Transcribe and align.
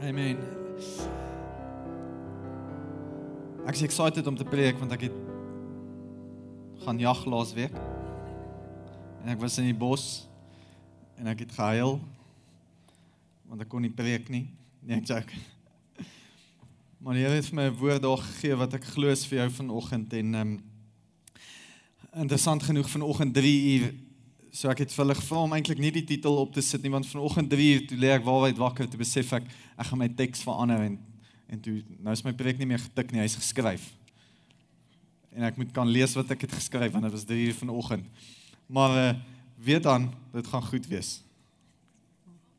Amen. 0.00 0.38
Ek 3.68 3.74
is 3.76 3.82
excited 3.84 4.26
om 4.26 4.36
te 4.36 4.46
preek 4.48 4.78
want 4.80 4.94
ek 4.96 5.02
het 5.10 5.18
gaan 6.86 6.98
jag 7.02 7.20
laas 7.28 7.52
week. 7.52 7.74
En 9.20 9.28
ek 9.34 9.42
was 9.42 9.58
in 9.60 9.68
die 9.68 9.76
bos 9.76 10.06
en 11.20 11.28
ek 11.28 11.44
het 11.44 11.52
gehuil 11.52 11.98
want 13.50 13.60
ek 13.60 13.68
kon 13.68 13.84
nie 13.84 13.92
preek 13.92 14.32
nie. 14.32 14.46
Nee, 14.80 15.02
ek 15.02 15.10
sê. 15.10 15.20
Maar 17.04 17.20
die 17.20 17.26
Here 17.26 17.36
het 17.36 17.52
my 17.52 17.68
'n 17.68 17.76
woord 17.76 18.00
daar 18.00 18.24
gegee 18.24 18.56
wat 18.56 18.80
ek 18.80 18.88
glo 18.96 19.12
is 19.12 19.26
vir 19.28 19.44
jou 19.44 19.50
vanoggend 19.60 20.16
en 20.16 20.34
ehm 20.34 20.40
um, 20.40 20.60
interessant 22.24 22.62
genoeg 22.62 22.88
vanoggend 22.88 23.34
3 23.34 23.52
uur 23.76 23.92
so 24.50 24.70
ek 24.70 24.82
het 24.82 24.92
vir 24.92 25.04
hulle 25.04 25.14
gevra 25.14 25.44
om 25.44 25.52
eintlik 25.54 25.78
nie 25.78 25.92
die 25.94 26.06
titel 26.06 26.40
op 26.42 26.50
te 26.54 26.62
sit 26.64 26.82
nie 26.82 26.90
want 26.90 27.06
vanoggend 27.06 27.50
3 27.52 27.68
uur 27.74 27.86
toe 27.86 27.98
lê 28.02 28.10
ek 28.16 28.26
waarheid 28.26 28.58
wakker 28.58 28.88
te 28.90 28.98
besef 28.98 29.30
ek 29.38 29.46
ek 29.78 29.86
gaan 29.86 30.02
my 30.02 30.08
teks 30.18 30.42
verander 30.46 30.82
en 30.88 30.98
en 31.50 31.62
toe 31.62 31.80
nou 31.98 32.14
is 32.14 32.22
my 32.26 32.32
preek 32.34 32.58
nie 32.58 32.68
meer 32.70 32.78
getik 32.78 33.10
nie 33.10 33.22
hy's 33.24 33.34
geskryf. 33.34 33.88
En 35.34 35.42
ek 35.48 35.56
moet 35.58 35.72
kan 35.74 35.88
lees 35.90 36.14
wat 36.14 36.30
ek 36.30 36.44
het 36.46 36.54
geskryf 36.54 36.92
want 36.94 37.06
dit 37.08 37.14
was 37.14 37.26
3 37.26 37.46
uur 37.48 37.56
vanoggend. 37.58 38.06
Maar 38.70 38.94
uh, 38.98 39.08
weet 39.58 39.82
dan 39.82 40.06
dit 40.34 40.46
gaan 40.46 40.62
goed 40.62 40.86
wees. 40.90 41.10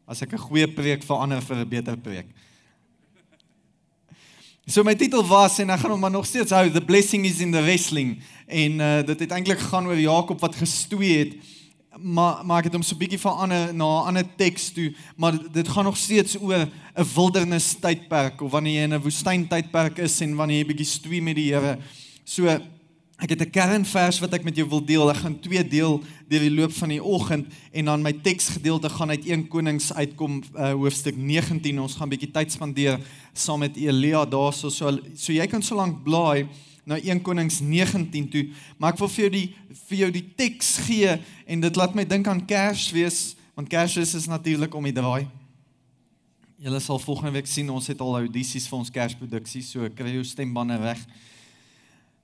As 0.08 0.22
ek 0.24 0.36
'n 0.36 0.44
goeie 0.48 0.68
preek 0.68 1.04
verander 1.08 1.42
vir 1.42 1.64
'n 1.64 1.70
beter 1.70 1.98
preek. 1.98 2.28
So 4.68 4.84
my 4.84 4.96
titel 4.96 5.24
was 5.28 5.60
en 5.60 5.70
ek 5.70 5.80
gaan 5.80 5.92
hom 5.92 6.00
maar 6.00 6.12
nog 6.12 6.28
steeds 6.28 6.52
hou 6.52 6.70
the 6.70 6.84
blessing 6.84 7.26
is 7.26 7.40
in 7.40 7.52
the 7.52 7.64
wrestling. 7.64 8.20
En 8.48 8.72
uh, 8.80 9.04
dit 9.04 9.20
het 9.20 9.32
eintlik 9.32 9.60
gaan 9.60 9.88
oor 9.88 10.00
Jakob 10.00 10.40
wat 10.40 10.56
gestoei 10.56 11.18
het 11.18 11.34
maar 12.00 12.46
maar 12.46 12.62
ek 12.62 12.70
het 12.70 12.76
hom 12.78 12.84
so 12.86 12.96
bietjie 12.96 13.20
verander 13.20 13.74
na 13.74 13.86
'n 13.86 14.08
ander 14.08 14.28
teks 14.38 14.72
toe, 14.72 14.94
maar 15.18 15.36
dit 15.52 15.68
gaan 15.68 15.84
nog 15.84 15.98
steeds 15.98 16.38
oor 16.40 16.68
'n 16.96 17.06
wildernis 17.16 17.76
tydperk 17.80 18.42
of 18.42 18.52
wanneer 18.52 18.74
jy 18.74 18.84
in 18.84 18.94
'n 18.94 19.02
woestyn 19.02 19.48
tydperk 19.48 19.98
is 19.98 20.22
en 20.22 20.36
wanneer 20.36 20.58
jy 20.58 20.66
bietjie 20.66 20.86
stoei 20.86 21.22
met 21.22 21.36
die 21.36 21.54
Here. 21.54 21.78
So 22.24 22.48
ek 22.48 23.30
het 23.30 23.42
'n 23.42 23.50
kernvers 23.50 24.20
wat 24.20 24.34
ek 24.34 24.44
met 24.44 24.56
jou 24.56 24.68
wil 24.70 24.86
deel. 24.86 25.10
Ek 25.10 25.18
gaan 25.18 25.40
twee 25.40 25.68
deel 25.68 26.02
deur 26.28 26.40
die 26.40 26.56
loop 26.56 26.72
van 26.72 26.90
die 26.90 27.04
oggend 27.04 27.48
en 27.72 27.86
dan 27.86 28.02
my 28.02 28.14
teksgedeelte 28.14 28.90
gaan 28.90 29.10
uit 29.10 29.26
1 29.26 29.48
Konings 29.48 29.94
uitkom 29.94 30.44
uh, 30.56 30.72
hoofstuk 30.72 31.16
19. 31.18 31.80
Ons 31.80 31.96
gaan 31.96 32.10
bietjie 32.10 32.32
tyd 32.32 32.52
spandeer 32.52 33.00
saam 33.34 33.60
met 33.60 33.78
Elia 33.78 34.26
daarso 34.26 34.70
so 34.70 34.98
so 35.16 35.34
jy 35.34 35.48
kan 35.48 35.62
so 35.62 35.76
lank 35.76 36.04
blaai 36.04 36.48
na 36.84 36.98
1 36.98 37.22
Konings 37.22 37.60
19 37.62 38.30
toe, 38.30 38.48
maar 38.78 38.94
ek 38.94 39.02
wil 39.02 39.12
vir 39.12 39.24
jou 39.24 39.34
die 39.36 39.48
vir 39.88 39.98
jou 40.06 40.10
die 40.16 40.26
teks 40.38 40.78
gee 40.88 41.14
en 41.46 41.62
dit 41.62 41.78
laat 41.78 41.94
my 41.96 42.06
dink 42.08 42.28
aan 42.28 42.42
Kersfees, 42.48 43.36
want 43.58 43.70
Kersfees 43.70 44.16
is 44.18 44.28
natuurlik 44.32 44.74
om 44.76 44.88
die 44.88 44.96
draai. 44.96 45.28
Julle 46.62 46.80
sal 46.82 47.02
volgende 47.02 47.34
week 47.38 47.50
sien 47.50 47.70
ons 47.74 47.90
het 47.90 48.02
al 48.02 48.20
audisies 48.22 48.68
vir 48.70 48.78
ons 48.78 48.94
Kersproduksie, 48.94 49.64
so 49.66 49.88
kry 49.98 50.14
jou 50.14 50.26
stembande 50.26 50.78
reg. 50.82 51.02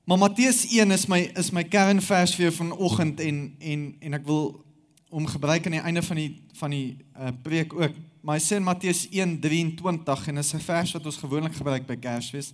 Maar 0.08 0.22
Matteus 0.22 0.63
1 0.69 0.94
is 0.95 1.08
my 1.09 1.19
is 1.35 1.52
my 1.52 1.66
kernvers 1.67 2.35
vir 2.38 2.47
jou 2.47 2.53
vanoggend 2.61 3.19
en 3.25 3.41
en 3.59 3.88
en 4.00 4.17
ek 4.17 4.28
wil 4.30 4.52
om 5.09 5.25
gebruik 5.28 5.66
aan 5.66 5.78
die 5.80 5.81
einde 5.83 6.03
van 6.05 6.22
die 6.22 6.30
van 6.59 6.73
die 6.73 6.97
uh, 7.17 7.33
preek 7.44 7.73
ook. 7.73 7.97
Maar 8.22 8.38
hy 8.38 8.44
sê 8.44 8.59
in 8.59 8.67
Matteus 8.67 9.08
1:23 9.09 10.30
en 10.31 10.38
is 10.38 10.53
'n 10.53 10.63
vers 10.63 10.91
wat 10.91 11.05
ons 11.05 11.17
gewoonlik 11.17 11.55
gebruik 11.55 11.88
by 11.88 11.95
Kersfees 11.95 12.53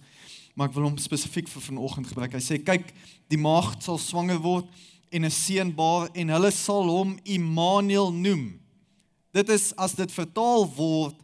maar 0.54 0.70
ek 0.70 0.76
wil 0.76 0.88
hom 0.88 0.98
spesifiek 1.02 1.48
vir 1.50 1.62
vanoggend 1.66 2.08
gebruik. 2.08 2.36
Hy 2.38 2.42
sê 2.44 2.60
kyk, 2.62 2.92
die 3.30 3.42
maagd 3.42 3.84
sal 3.86 3.98
swanger 3.98 4.42
word 4.42 4.70
en 5.12 5.26
'n 5.26 5.32
seun 5.32 5.74
baar 5.74 6.10
en 6.14 6.30
hulle 6.30 6.52
sal 6.52 6.90
hom 6.90 7.18
Immanuel 7.24 8.12
noem. 8.12 8.60
Dit 9.34 9.50
is 9.50 9.74
as 9.78 9.94
dit 9.94 10.12
vertaal 10.12 10.68
word 10.76 11.18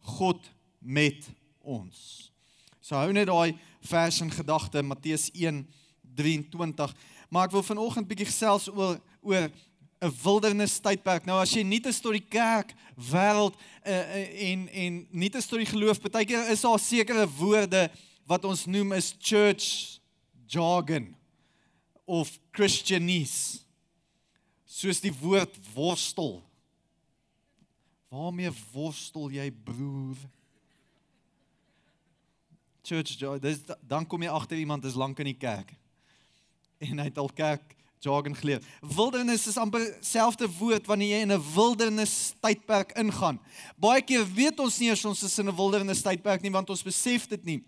God 0.00 0.40
met 0.80 1.26
ons. 1.60 2.30
So 2.80 2.94
hou 2.94 3.12
net 3.12 3.26
daai 3.26 3.58
vers 3.80 4.20
in 4.20 4.30
gedagte 4.30 4.82
Matteus 4.82 5.30
1:23. 5.34 6.94
Maar 7.28 7.44
ek 7.46 7.50
wil 7.52 7.62
vanoggend 7.62 8.08
bietjie 8.08 8.30
gesels 8.30 8.68
oor 8.68 9.00
oor 9.22 9.50
'n 10.00 10.12
wildernis 10.22 10.78
tydperk. 10.80 11.24
Nou 11.26 11.40
as 11.40 11.52
jy 11.52 11.62
nie 11.62 11.80
te 11.80 11.92
storie 11.92 12.22
kerk 12.22 12.74
wêreld 12.94 13.54
uh, 13.86 13.92
uh, 13.92 14.50
en 14.52 14.68
en 14.68 15.06
nie 15.10 15.30
te 15.30 15.40
storie 15.40 15.66
geloof, 15.66 16.00
baie 16.00 16.24
keer 16.24 16.50
is 16.50 16.60
daar 16.60 16.78
sekere 16.78 17.26
woorde 17.38 17.90
wat 18.26 18.44
ons 18.44 18.66
noem 18.66 18.96
is 18.96 19.12
church 19.18 20.00
jargon 20.50 21.12
of 22.06 22.32
christianese 22.54 23.62
soos 24.66 25.00
die 25.02 25.14
woord 25.20 25.54
worstel 25.74 26.40
waarmee 28.12 28.52
worstel 28.72 29.30
jy 29.34 29.48
broer 29.50 30.18
church 32.86 33.16
jargon 33.18 33.42
dis 33.46 33.62
dan 33.82 34.06
kom 34.06 34.22
jy 34.22 34.30
agter 34.30 34.58
iemand 34.58 34.84
is 34.84 34.98
lank 34.98 35.22
in 35.22 35.32
die 35.32 35.40
kerk 35.46 35.74
en 36.82 37.00
hy 37.00 37.08
het 37.08 37.18
al 37.18 37.32
kerk 37.32 37.76
jargon 38.06 38.36
geleer. 38.36 38.62
Wildernis 38.80 39.46
is 39.46 39.56
amper 39.58 39.82
selfde 40.04 40.48
woord 40.58 40.86
wanneer 40.86 41.16
jy 41.16 41.22
in 41.24 41.32
'n 41.32 41.46
wildernis 41.54 42.34
tydperk 42.40 42.92
ingaan. 42.92 43.40
Baie 43.76 44.02
keer 44.02 44.24
weet 44.34 44.60
ons 44.60 44.78
nie 44.78 44.90
as 44.90 45.04
ons 45.04 45.22
is 45.22 45.38
in 45.38 45.48
'n 45.48 45.56
wildernis 45.56 46.02
tydperk 46.02 46.42
nie 46.42 46.52
want 46.52 46.70
ons 46.70 46.82
besef 46.82 47.26
dit 47.28 47.44
nie. 47.44 47.64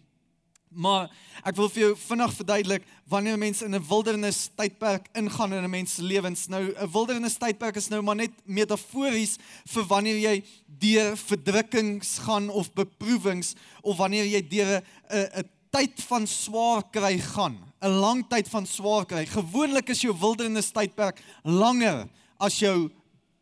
Maar 0.71 1.09
ek 1.49 1.57
wil 1.57 1.69
vir 1.73 1.83
jou 1.83 1.97
vinnig 1.97 2.33
verduidelik 2.37 2.87
wanneer 3.09 3.39
mense 3.39 3.65
in 3.65 3.75
'n 3.75 3.89
wildernis 3.89 4.51
tydperk 4.55 5.09
ingaan 5.15 5.53
in 5.53 5.65
'n 5.65 5.71
mens 5.71 5.95
se 5.95 6.03
lewens. 6.03 6.49
Nou 6.49 6.75
'n 6.75 6.91
wildernis 6.91 7.39
tydperk 7.39 7.77
is 7.77 7.89
nou 7.89 8.03
maar 8.03 8.17
net 8.17 8.33
metafories 8.45 9.39
vir 9.67 9.85
wanneer 9.85 10.19
jy 10.19 10.45
deur 10.67 11.17
verdrukkings 11.17 12.19
gaan 12.19 12.51
of 12.51 12.73
beproewings 12.73 13.55
of 13.83 13.97
wanneer 13.97 14.25
jy 14.25 14.49
deur 14.49 14.83
'n 15.11 15.29
'n 15.41 15.49
tyd 15.71 16.03
van 16.09 16.27
swaar 16.27 16.83
kry 16.91 17.19
gaan, 17.19 17.59
'n 17.83 18.01
lang 18.01 18.29
tyd 18.29 18.49
van 18.49 18.67
swaar 18.67 19.07
kry. 19.07 19.27
Gewoonlik 19.27 19.89
is 19.89 20.01
jou 20.01 20.15
wildernis 20.19 20.71
tydperk 20.71 21.21
langer 21.45 22.09
as 22.39 22.59
jou 22.59 22.91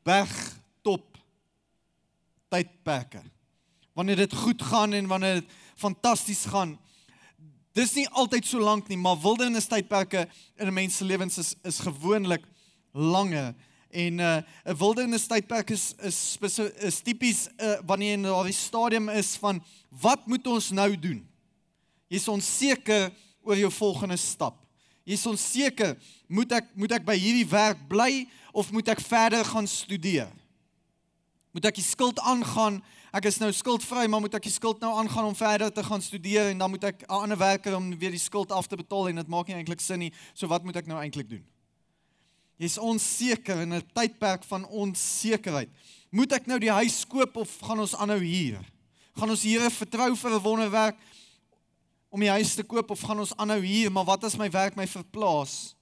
bergtop 0.04 1.18
tydperke. 2.48 3.22
Wanneer 3.94 4.16
dit 4.16 4.34
goed 4.34 4.62
gaan 4.62 4.92
en 4.92 5.06
wanneer 5.06 5.34
dit 5.40 5.50
fantasties 5.76 6.44
gaan, 6.44 6.78
Dis 7.76 7.92
nie 7.92 8.06
altyd 8.16 8.46
so 8.48 8.62
lank 8.62 8.86
nie, 8.88 8.96
maar 8.96 9.18
wildernis 9.20 9.68
tydperke 9.68 10.22
in 10.56 10.68
'n 10.68 10.72
mens 10.72 10.96
se 10.96 11.04
lewens 11.04 11.38
is 11.38 11.54
is 11.62 11.78
gewoonlik 11.78 12.44
langer. 12.92 13.54
En 13.90 14.14
'n 14.14 14.20
uh, 14.20 14.74
wildernis 14.78 15.26
tydperk 15.26 15.70
is 15.70 15.94
is 16.00 16.38
is 16.80 17.00
tipies 17.00 17.48
uh, 17.60 17.76
wanneer 17.84 18.08
jy 18.08 18.14
in 18.14 18.22
daardie 18.22 18.54
stadium 18.54 19.08
is 19.08 19.36
van 19.36 19.62
wat 19.90 20.26
moet 20.26 20.46
ons 20.46 20.70
nou 20.70 20.98
doen? 20.98 21.28
Jy's 22.08 22.28
onseker 22.28 23.12
oor 23.42 23.56
jou 23.56 23.72
volgende 23.72 24.16
stap. 24.16 24.56
Jy's 25.04 25.26
onseker, 25.26 25.96
moet 26.28 26.52
ek 26.52 26.64
moet 26.74 26.92
ek 26.92 27.04
by 27.04 27.16
hierdie 27.18 27.48
werk 27.50 27.88
bly 27.88 28.26
of 28.52 28.72
moet 28.72 28.88
ek 28.88 29.00
verder 29.00 29.44
gaan 29.44 29.66
studeer? 29.66 30.32
Moet 31.56 31.70
ek 31.70 31.78
die 31.78 31.86
skuld 31.86 32.20
aangaan 32.20 32.82
ek 33.16 33.30
is 33.30 33.38
nou 33.40 33.48
skuldvry, 33.54 34.02
maar 34.12 34.20
moet 34.20 34.34
ek 34.36 34.44
die 34.44 34.52
skuld 34.52 34.82
nou 34.82 34.90
aangaan 35.00 35.30
om 35.30 35.36
verder 35.38 35.70
te 35.72 35.80
gaan 35.86 36.02
studeer 36.04 36.50
en 36.50 36.58
dan 36.60 36.68
moet 36.68 36.84
ek 36.84 37.04
'n 37.08 37.22
ander 37.24 37.38
werker 37.38 37.76
om 37.76 37.96
weer 37.96 38.12
die 38.12 38.20
skuld 38.20 38.52
af 38.52 38.66
te 38.66 38.76
betaal 38.76 39.08
en 39.08 39.16
dit 39.16 39.28
maak 39.28 39.48
nie 39.48 39.56
eintlik 39.56 39.80
sin 39.80 39.98
nie. 39.98 40.12
So 40.34 40.46
wat 40.48 40.64
moet 40.64 40.76
ek 40.76 40.86
nou 40.86 41.00
eintlik 41.00 41.30
doen? 41.30 41.44
Jy's 42.58 42.76
onseker 42.76 43.62
in 43.62 43.72
'n 43.72 43.82
tydperk 43.94 44.44
van 44.44 44.68
onsekerheid. 44.68 45.70
Moet 46.10 46.32
ek 46.32 46.46
nou 46.46 46.58
die 46.58 46.70
huis 46.70 47.06
koop 47.06 47.36
of 47.36 47.60
gaan 47.60 47.80
ons 47.80 47.96
aanhou 47.96 48.20
huur? 48.20 48.64
Gaan 49.16 49.30
ons 49.30 49.42
Here 49.42 49.70
vertrou 49.70 50.14
vir 50.14 50.30
'n 50.30 50.42
wonderwerk 50.42 50.96
om 52.10 52.20
die 52.20 52.30
huis 52.36 52.54
te 52.54 52.64
koop 52.64 52.90
of 52.90 53.00
gaan 53.00 53.18
ons 53.18 53.36
aanhou 53.36 53.60
huur? 53.60 53.90
Maar 53.90 54.04
wat 54.04 54.24
as 54.24 54.36
my 54.36 54.50
werk 54.50 54.76
my 54.76 54.86
verplaas? 54.86 55.74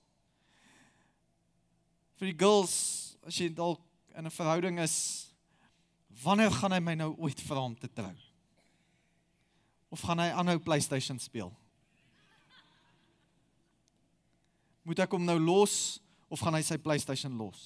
Vir 2.17 2.27
die 2.33 2.39
girls, 2.39 3.17
as 3.27 3.35
jy 3.39 3.49
dalk 3.49 3.81
in 4.17 4.25
'n 4.27 4.31
verhouding 4.31 4.79
is, 4.79 5.34
wanneer 6.25 6.53
gaan 6.53 6.73
hy 6.73 6.81
my 6.81 6.95
nou 6.99 7.13
ooit 7.19 7.41
vra 7.45 7.67
om 7.69 7.77
te 7.79 7.91
trou? 7.93 8.13
Of 9.95 10.03
gaan 10.03 10.19
hy 10.19 10.31
aanhou 10.35 10.59
PlayStation 10.59 11.21
speel? 11.23 11.53
Moet 14.85 15.05
ek 15.05 15.15
hom 15.17 15.25
nou 15.25 15.39
los 15.41 16.01
of 16.29 16.43
gaan 16.43 16.57
hy 16.57 16.63
sy 16.67 16.77
PlayStation 16.81 17.37
los? 17.41 17.61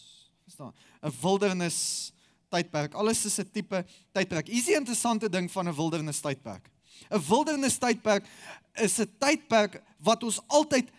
Verstaan? 0.46 0.74
'n 1.02 1.14
Wildernis 1.22 2.12
tydperk. 2.50 2.94
Alles 2.94 3.24
is 3.24 3.38
'n 3.38 3.50
tipe 3.52 3.84
tydperk. 4.12 4.48
Is 4.48 4.68
'n 4.68 4.80
interessante 4.82 5.28
ding 5.28 5.50
van 5.50 5.68
'n 5.68 5.74
wildernis 5.74 6.20
tydperk. 6.20 6.70
'n 7.10 7.22
Wildernis 7.28 7.78
tydperk 7.78 8.24
is 8.74 8.98
'n 8.98 9.10
tydperk 9.18 9.82
wat 9.98 10.22
ons 10.22 10.40
altyd 10.46 10.90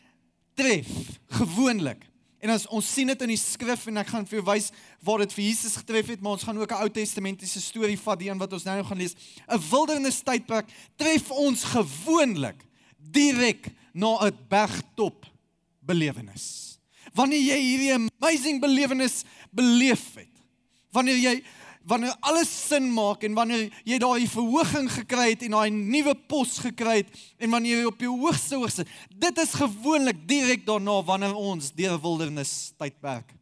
tref, 0.54 1.20
gewoonlik. 1.28 2.09
En 2.40 2.54
as 2.54 2.66
ons 2.72 2.94
sien 2.94 3.10
dit 3.12 3.22
in 3.26 3.34
die 3.34 3.40
skrif 3.40 3.88
en 3.92 4.00
ek 4.00 4.12
gaan 4.14 4.26
vir 4.28 4.40
jou 4.40 4.46
wys 4.48 4.70
waar 5.04 5.20
dit 5.26 5.34
vir 5.36 5.44
Jesus 5.44 5.76
getref 5.82 6.14
het, 6.14 6.22
maar 6.24 6.38
ons 6.38 6.46
gaan 6.48 6.58
ook 6.58 6.72
'n 6.72 6.82
Ou 6.84 6.90
Testamentiese 6.90 7.62
storie 7.62 8.00
vat, 8.00 8.20
die 8.20 8.30
een 8.30 8.40
wat 8.40 8.54
ons 8.54 8.64
nou 8.64 8.84
gaan 8.84 8.98
lees. 8.98 9.16
'n 9.48 9.60
Wildernis 9.70 10.22
tydperk 10.24 10.68
tref 10.96 11.32
ons 11.32 11.64
gewoonlik 11.64 12.64
direk 12.98 13.72
na 13.94 14.26
'n 14.26 14.38
bergtop 14.48 15.26
belewenis. 15.80 16.80
Wanneer 17.14 17.42
jy 17.42 17.60
hierdie 17.60 17.94
amazing 17.94 18.62
belewenis 18.62 19.24
beleef 19.52 20.16
het, 20.16 20.36
wanneer 20.92 21.18
jy 21.18 21.44
wanneer 21.90 22.14
alles 22.30 22.50
sin 22.68 22.92
maak 22.94 23.24
en 23.26 23.34
wanneer 23.38 23.68
jy 23.88 23.98
daai 24.02 24.28
verhoging 24.30 24.90
gekry 24.94 25.32
het 25.32 25.44
en 25.48 25.56
daai 25.58 25.70
nuwe 25.74 26.14
pos 26.30 26.60
gekry 26.62 27.00
het 27.02 27.10
en 27.42 27.50
wanneer 27.56 27.82
jy 27.82 27.90
op 27.90 28.06
jou 28.06 28.14
hoogste 28.22 28.60
hoogste 28.62 28.86
dit 29.10 29.42
is 29.44 29.58
gewoonlik 29.58 30.22
direk 30.30 30.66
daarna 30.68 31.00
wanneer 31.08 31.36
ons 31.36 31.72
deur 31.74 31.98
'n 31.98 32.02
wildernis 32.02 32.74
tydperk 32.78 33.34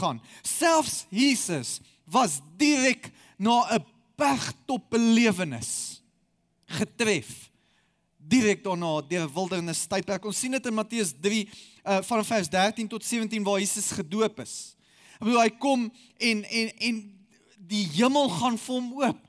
gaan. 0.00 0.20
Selfs 0.42 1.06
Jesus 1.10 1.80
was 2.04 2.40
direk 2.58 3.10
na 3.38 3.62
'n 3.70 3.84
bergtop 4.16 4.90
belewenis 4.90 6.02
getref 6.66 7.50
direk 8.18 8.64
daarna 8.64 9.02
deur 9.08 9.28
'n 9.28 9.34
wildernis 9.34 9.86
tydperk. 9.86 10.24
Ons 10.24 10.38
sien 10.38 10.50
dit 10.50 10.66
in 10.66 10.74
Matteus 10.74 11.12
3 11.20 11.48
uh, 11.84 11.98
van 12.02 12.24
vers 12.24 12.48
13 12.48 12.88
tot 12.88 13.04
17 13.04 13.42
waar 13.42 13.58
Jesus 13.58 13.90
gedoop 13.90 14.40
is. 14.40 14.76
Ek 15.14 15.26
bedoel 15.26 15.40
hy 15.40 15.50
kom 15.58 15.92
en 16.18 16.44
en 16.44 16.68
en 16.78 16.96
die 17.68 17.84
hemel 17.96 18.28
gaan 18.28 18.58
vir 18.60 18.74
hom 18.74 18.90
oop. 19.00 19.20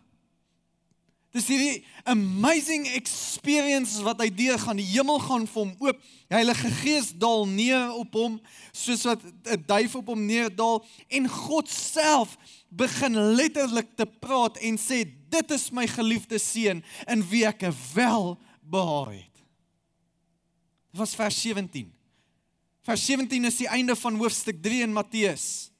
Dis 1.36 1.50
hierdie 1.52 1.84
amazing 2.08 2.86
experience 2.96 4.00
wat 4.06 4.22
hy 4.24 4.30
deur 4.32 4.60
gaan. 4.62 4.80
Die 4.80 4.88
hemel 4.88 5.20
gaan 5.20 5.48
vir 5.52 5.62
hom 5.66 5.74
oop. 5.84 6.04
Die 6.30 6.38
Heilige 6.38 6.72
Gees 6.80 7.10
daal 7.20 7.44
neer 7.50 7.92
op 7.92 8.16
hom 8.16 8.38
soos 8.72 9.04
wat 9.04 9.24
'n 9.24 9.64
duif 9.68 9.96
op 10.00 10.08
hom 10.14 10.26
neerdal 10.26 10.80
en 11.10 11.28
God 11.28 11.68
self 11.70 12.38
begin 12.70 13.20
letterlik 13.36 13.96
te 13.96 14.06
praat 14.06 14.58
en 14.58 14.78
sê 14.78 15.04
dit 15.30 15.52
is 15.52 15.72
my 15.72 15.88
geliefde 15.88 16.40
seun 16.40 16.84
in 17.08 17.24
wie 17.30 17.46
ek 17.46 17.68
wel 17.94 18.38
behaag 18.64 19.12
het. 19.20 19.36
Dit 20.92 21.00
was 21.04 21.16
vers 21.16 21.42
17. 21.42 21.92
Vers 22.86 23.06
17 23.06 23.46
is 23.46 23.58
die 23.58 23.68
einde 23.68 23.96
van 23.96 24.16
hoofstuk 24.16 24.62
3 24.64 24.82
in 24.82 24.94
Matteus. 24.94 25.72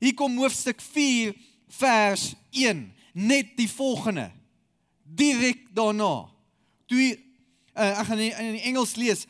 Hier 0.00 0.14
kom 0.14 0.38
hoofstuk 0.38 0.80
4 0.80 1.34
vers 1.78 2.32
1, 2.50 2.84
net 3.12 3.54
die 3.58 3.68
volgende. 3.70 4.30
Direk 5.04 5.66
daarna. 5.76 6.26
Toe 6.90 7.14
uh, 7.14 8.00
ek 8.00 8.06
gaan 8.08 8.22
in, 8.22 8.36
in 8.54 8.60
Engels 8.72 8.96
lees. 8.96 9.26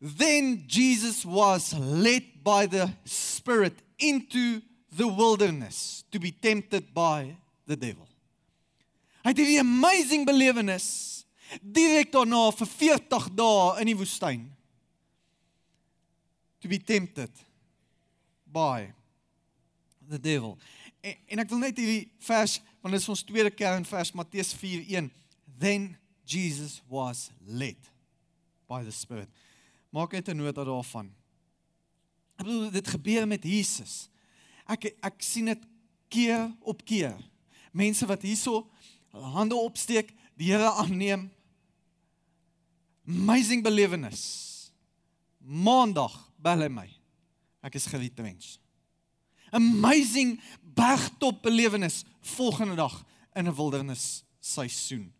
Then 0.00 0.64
Jesus 0.66 1.24
was 1.24 1.72
led 1.78 2.42
by 2.44 2.66
the 2.66 2.90
Spirit 3.04 3.80
into 3.98 4.60
the 4.96 5.08
wilderness 5.08 6.04
to 6.10 6.18
be 6.18 6.30
tempted 6.30 6.92
by 6.94 7.36
the 7.66 7.76
devil. 7.76 8.06
Hy 9.24 9.32
het 9.32 9.40
hierdie 9.40 9.62
amazing 9.62 10.26
belewenis 10.28 10.86
direk 11.60 12.12
daarna 12.12 12.50
vir 12.52 12.68
40 12.68 13.30
dae 13.38 13.80
in 13.80 13.88
die 13.88 13.96
woestyn 13.96 14.44
to 16.60 16.68
be 16.68 16.78
tempted 16.78 17.30
by 18.44 18.92
the 20.08 20.18
devil. 20.18 20.58
En, 21.04 21.16
en 21.28 21.42
ek 21.44 21.50
wil 21.52 21.60
net 21.66 21.80
hierdie 21.80 22.06
vers 22.24 22.58
want 22.80 22.94
dit 22.94 23.00
is 23.00 23.10
ons 23.12 23.24
tweede 23.26 23.52
kernvers 23.52 24.12
Matteus 24.16 24.52
4:1. 24.56 25.10
Then 25.60 25.94
Jesus 26.24 26.80
was 26.88 27.28
led 27.44 27.80
by 28.68 28.82
the 28.84 28.92
Spirit. 28.92 29.28
Maak 29.92 30.16
net 30.16 30.28
'n 30.28 30.40
nota 30.40 30.64
daarvan. 30.64 31.12
Ek 32.40 32.46
bedoel 32.46 32.70
dit 32.70 32.88
gebeur 32.88 33.28
met 33.28 33.44
Jesus. 33.44 34.08
Ek 34.66 34.96
ek 35.00 35.22
sien 35.22 35.52
dit 35.52 35.62
keer 36.08 36.50
op 36.60 36.84
keer. 36.84 37.16
Mense 37.72 38.06
wat 38.06 38.22
hierso 38.22 38.70
hulle 39.12 39.30
hande 39.36 39.54
opsteek, 39.54 40.10
die 40.36 40.50
Here 40.50 40.70
aanneem. 40.72 41.30
Amazing 43.06 43.62
belewenis. 43.62 44.72
Maandag 45.38 46.32
bel 46.36 46.60
hy 46.60 46.68
my. 46.68 46.88
Ek 47.62 47.74
is 47.74 47.86
geretrench 47.86 48.58
amazing 49.54 50.40
bergtop 50.74 51.42
belewenis 51.42 52.04
volgende 52.20 52.74
dag 52.74 53.04
in 53.32 53.46
'n 53.46 53.54
wildernis 53.54 54.24
seisoen. 54.40 55.12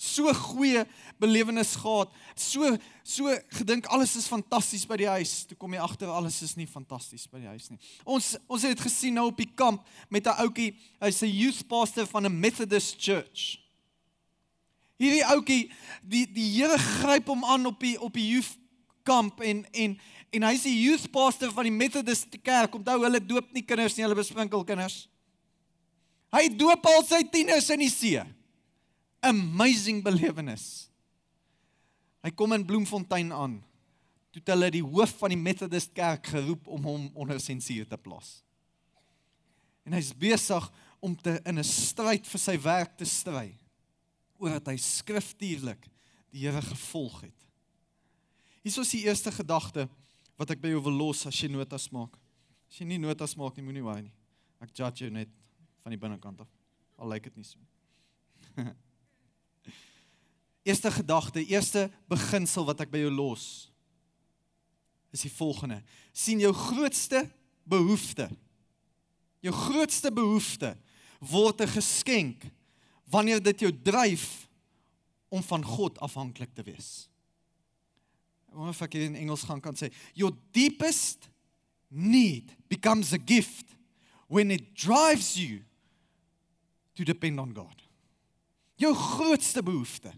So 0.00 0.32
goeie 0.32 0.86
belewenis 1.18 1.74
gehad, 1.76 2.08
so 2.34 2.76
so 3.04 3.38
gedink 3.48 3.86
alles 3.86 4.16
is 4.16 4.26
fantasties 4.26 4.86
by 4.86 4.96
die 4.96 5.08
huis. 5.08 5.44
Toe 5.44 5.56
kom 5.60 5.74
jy 5.76 5.80
agter 5.84 6.08
alles 6.08 6.38
is 6.42 6.54
nie 6.56 6.66
fantasties 6.66 7.26
by 7.28 7.42
die 7.42 7.50
huis 7.50 7.68
nie. 7.68 7.78
Ons 8.04 8.36
ons 8.48 8.62
het 8.62 8.78
dit 8.78 8.80
gesien 8.86 9.18
nou 9.18 9.26
op 9.28 9.36
die 9.36 9.50
kamp 9.54 9.84
met 10.08 10.26
'n 10.26 10.40
ouetjie, 10.40 10.74
hy's 11.00 11.22
'n 11.22 11.28
youth 11.28 11.68
pastor 11.68 12.06
van 12.06 12.24
'n 12.24 12.40
Methodist 12.40 12.96
church. 12.98 13.58
Hierdie 14.96 15.24
ouetjie, 15.24 15.70
die 16.02 16.26
die 16.32 16.48
Here 16.48 16.78
gryp 16.78 17.26
hom 17.26 17.44
aan 17.44 17.66
op 17.66 17.78
die 17.80 18.00
op 18.00 18.14
die 18.14 18.28
youth 18.28 18.56
kamp 19.02 19.40
en 19.40 19.66
en 19.72 20.00
en 20.30 20.46
hy's 20.46 20.64
die 20.66 20.76
youth 20.76 21.08
pastor 21.12 21.50
van 21.54 21.66
die 21.66 21.74
Methodist 21.74 22.36
kerk. 22.44 22.74
Onthou 22.78 23.00
hulle 23.02 23.20
doop 23.22 23.50
nie 23.54 23.64
kinders 23.66 23.96
nie, 23.96 24.04
hulle 24.06 24.18
besprinkel 24.18 24.62
kinders. 24.66 25.04
Hy 26.30 26.46
doop 26.54 26.84
al 26.86 27.02
sy 27.06 27.24
tieners 27.26 27.70
in 27.74 27.82
die 27.82 27.90
see. 27.90 28.22
Amazing 29.26 30.04
belewenis. 30.06 30.86
Hy 32.22 32.30
kom 32.36 32.54
in 32.54 32.66
Bloemfontein 32.68 33.32
aan. 33.34 33.58
Toe 34.30 34.42
hulle 34.52 34.70
die 34.70 34.84
hoof 34.84 35.16
van 35.18 35.34
die 35.34 35.40
Methodist 35.40 35.90
kerk 35.96 36.30
geroep 36.30 36.68
om 36.70 36.86
hom 36.86 37.08
onder 37.18 37.40
sensuur 37.42 37.88
te 37.90 37.98
plaas. 37.98 38.38
En 39.82 39.96
hy's 39.96 40.12
besig 40.14 40.68
om 41.02 41.16
te 41.16 41.40
in 41.48 41.58
'n 41.58 41.64
stryd 41.64 42.26
vir 42.26 42.40
sy 42.40 42.56
werk 42.62 42.96
te 42.96 43.04
stry 43.04 43.56
oor 44.38 44.50
dat 44.50 44.68
hy 44.68 44.76
skriftuurlik 44.76 45.88
die 46.30 46.46
Here 46.46 46.62
gevolg 46.62 47.22
het. 47.22 47.40
Hier 48.62 48.80
is 48.80 48.90
die 48.90 49.04
eerste 49.04 49.32
gedagte 49.32 49.88
wat 50.40 50.54
ek 50.54 50.62
by 50.62 50.72
jou 50.72 50.80
wil 50.88 50.96
los 51.02 51.26
as 51.28 51.36
jy 51.36 51.50
notas 51.52 51.90
maak. 51.92 52.14
As 52.70 52.78
jy 52.80 52.86
nie 52.88 53.00
notas 53.02 53.36
maak 53.36 53.58
nie, 53.58 53.64
moenie 53.66 53.84
worry 53.84 54.06
nie. 54.06 54.14
Ek 54.64 54.72
judge 54.72 55.04
jou 55.04 55.12
net 55.12 55.28
van 55.84 55.92
die 55.92 56.00
binnekant 56.00 56.40
af. 56.40 56.48
Al 57.00 57.12
lyk 57.12 57.28
dit 57.28 57.40
nie 57.40 57.44
so. 57.44 57.60
eerste 60.70 60.92
gedagte, 60.94 61.44
eerste 61.44 61.88
beginsel 62.08 62.64
wat 62.68 62.80
ek 62.84 62.92
by 62.92 63.04
jou 63.04 63.12
los 63.12 63.44
is 65.10 65.24
die 65.26 65.32
volgende. 65.32 65.80
sien 66.14 66.38
jou 66.38 66.52
grootste 66.54 67.24
behoefte. 67.66 68.28
Jou 69.42 69.52
grootste 69.52 70.12
behoefte 70.14 70.76
word 71.18 71.60
'n 71.60 71.74
geskenk 71.74 72.46
wanneer 73.10 73.42
dit 73.42 73.60
jou 73.60 73.72
dryf 73.72 74.48
om 75.28 75.42
van 75.42 75.64
God 75.64 75.98
afhanklik 75.98 76.54
te 76.54 76.62
wees. 76.62 77.08
Ek 78.50 78.56
wonder 78.58 78.74
of 78.74 78.82
ek 78.82 78.96
in 78.98 79.14
Engels 79.14 79.46
gaan 79.46 79.62
kan 79.62 79.76
sê, 79.78 79.92
your 80.18 80.34
deepest 80.52 81.28
need 81.90 82.50
becomes 82.68 83.12
a 83.12 83.18
gift 83.18 83.76
when 84.26 84.50
it 84.50 84.74
drives 84.74 85.36
you 85.38 85.62
to 86.94 87.04
depend 87.04 87.38
on 87.40 87.54
God. 87.54 87.82
Jou 88.80 88.92
grootste 88.94 89.62
behoefte 89.62 90.12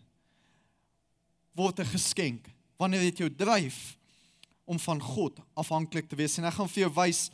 word 1.54 1.80
'n 1.80 1.92
geskenk 1.92 2.49
wanneer 2.78 3.00
dit 3.11 3.18
jou 3.18 3.28
dryf 3.28 3.97
om 4.64 4.78
van 4.78 5.00
God 5.00 5.40
afhanklik 5.54 6.09
te 6.09 6.16
wees. 6.16 6.38
En 6.38 6.45
ek 6.45 6.54
gaan 6.54 6.68
vir 6.68 6.88
jou 6.88 6.92
wys 6.95 7.30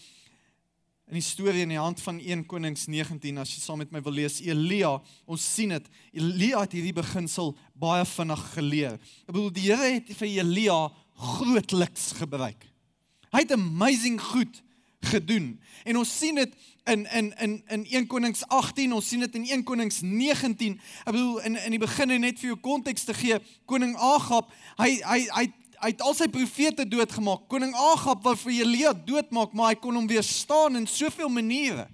in 1.08 1.16
die 1.16 1.24
storie 1.24 1.64
in 1.64 1.72
die 1.72 1.80
hand 1.80 2.00
van 2.04 2.18
1 2.20 2.44
Konings 2.46 2.86
19 2.86 3.40
as 3.40 3.54
jy 3.54 3.62
saam 3.62 3.80
met 3.80 3.92
my 3.94 4.02
wil 4.04 4.12
lees 4.18 4.42
Elia 4.44 4.94
ons 5.24 5.44
sien 5.54 5.72
dit 5.72 5.90
Elia 6.12 6.60
het 6.66 6.76
hierdie 6.76 6.96
beginsel 6.96 7.54
baie 7.72 8.04
vinnig 8.04 8.42
geleer. 8.52 8.98
Ek 9.24 9.32
bedoel 9.32 9.52
die 9.56 9.68
Here 9.70 9.92
het 9.96 10.12
vir 10.18 10.28
Elia 10.28 10.80
grootliks 11.18 12.12
gebruik. 12.20 12.66
Hy 13.32 13.44
het 13.44 13.54
amazing 13.56 14.20
goed 14.20 14.60
gedoen. 15.08 15.54
En 15.88 16.00
ons 16.00 16.12
sien 16.18 16.36
dit 16.36 16.54
in 16.88 17.06
in 17.12 17.32
in 17.38 17.62
in 17.66 17.86
1 17.86 18.06
Konings 18.06 18.44
18 18.48 18.92
ons 18.92 19.08
sien 19.08 19.20
dit 19.24 19.34
in 19.34 19.46
1 19.60 19.64
Konings 19.64 20.00
19 20.02 20.80
ek 21.04 21.12
bedoel 21.12 21.40
in 21.48 21.56
in 21.56 21.76
die 21.76 21.82
begin 21.82 22.14
net 22.20 22.40
vir 22.40 22.52
jou 22.52 22.58
konteks 22.64 23.04
te 23.08 23.16
gee 23.16 23.38
koning 23.68 23.96
Agab 23.96 24.52
hy 24.80 24.96
hy 25.04 25.20
hy 25.36 25.46
hy 25.80 25.92
het 25.92 26.02
al 26.02 26.14
sy 26.16 26.26
profete 26.32 26.86
doodgemaak. 26.88 27.46
Koning 27.50 27.74
Agab 27.92 28.24
wou 28.26 28.34
vir 28.42 28.64
Elia 28.64 28.92
doodmaak, 28.92 29.54
maar 29.54 29.72
hy 29.72 29.78
kon 29.80 29.96
hom 29.98 30.08
weerstaan 30.10 30.78
in 30.80 30.86
soveel 30.90 31.30
maniere. 31.32 31.86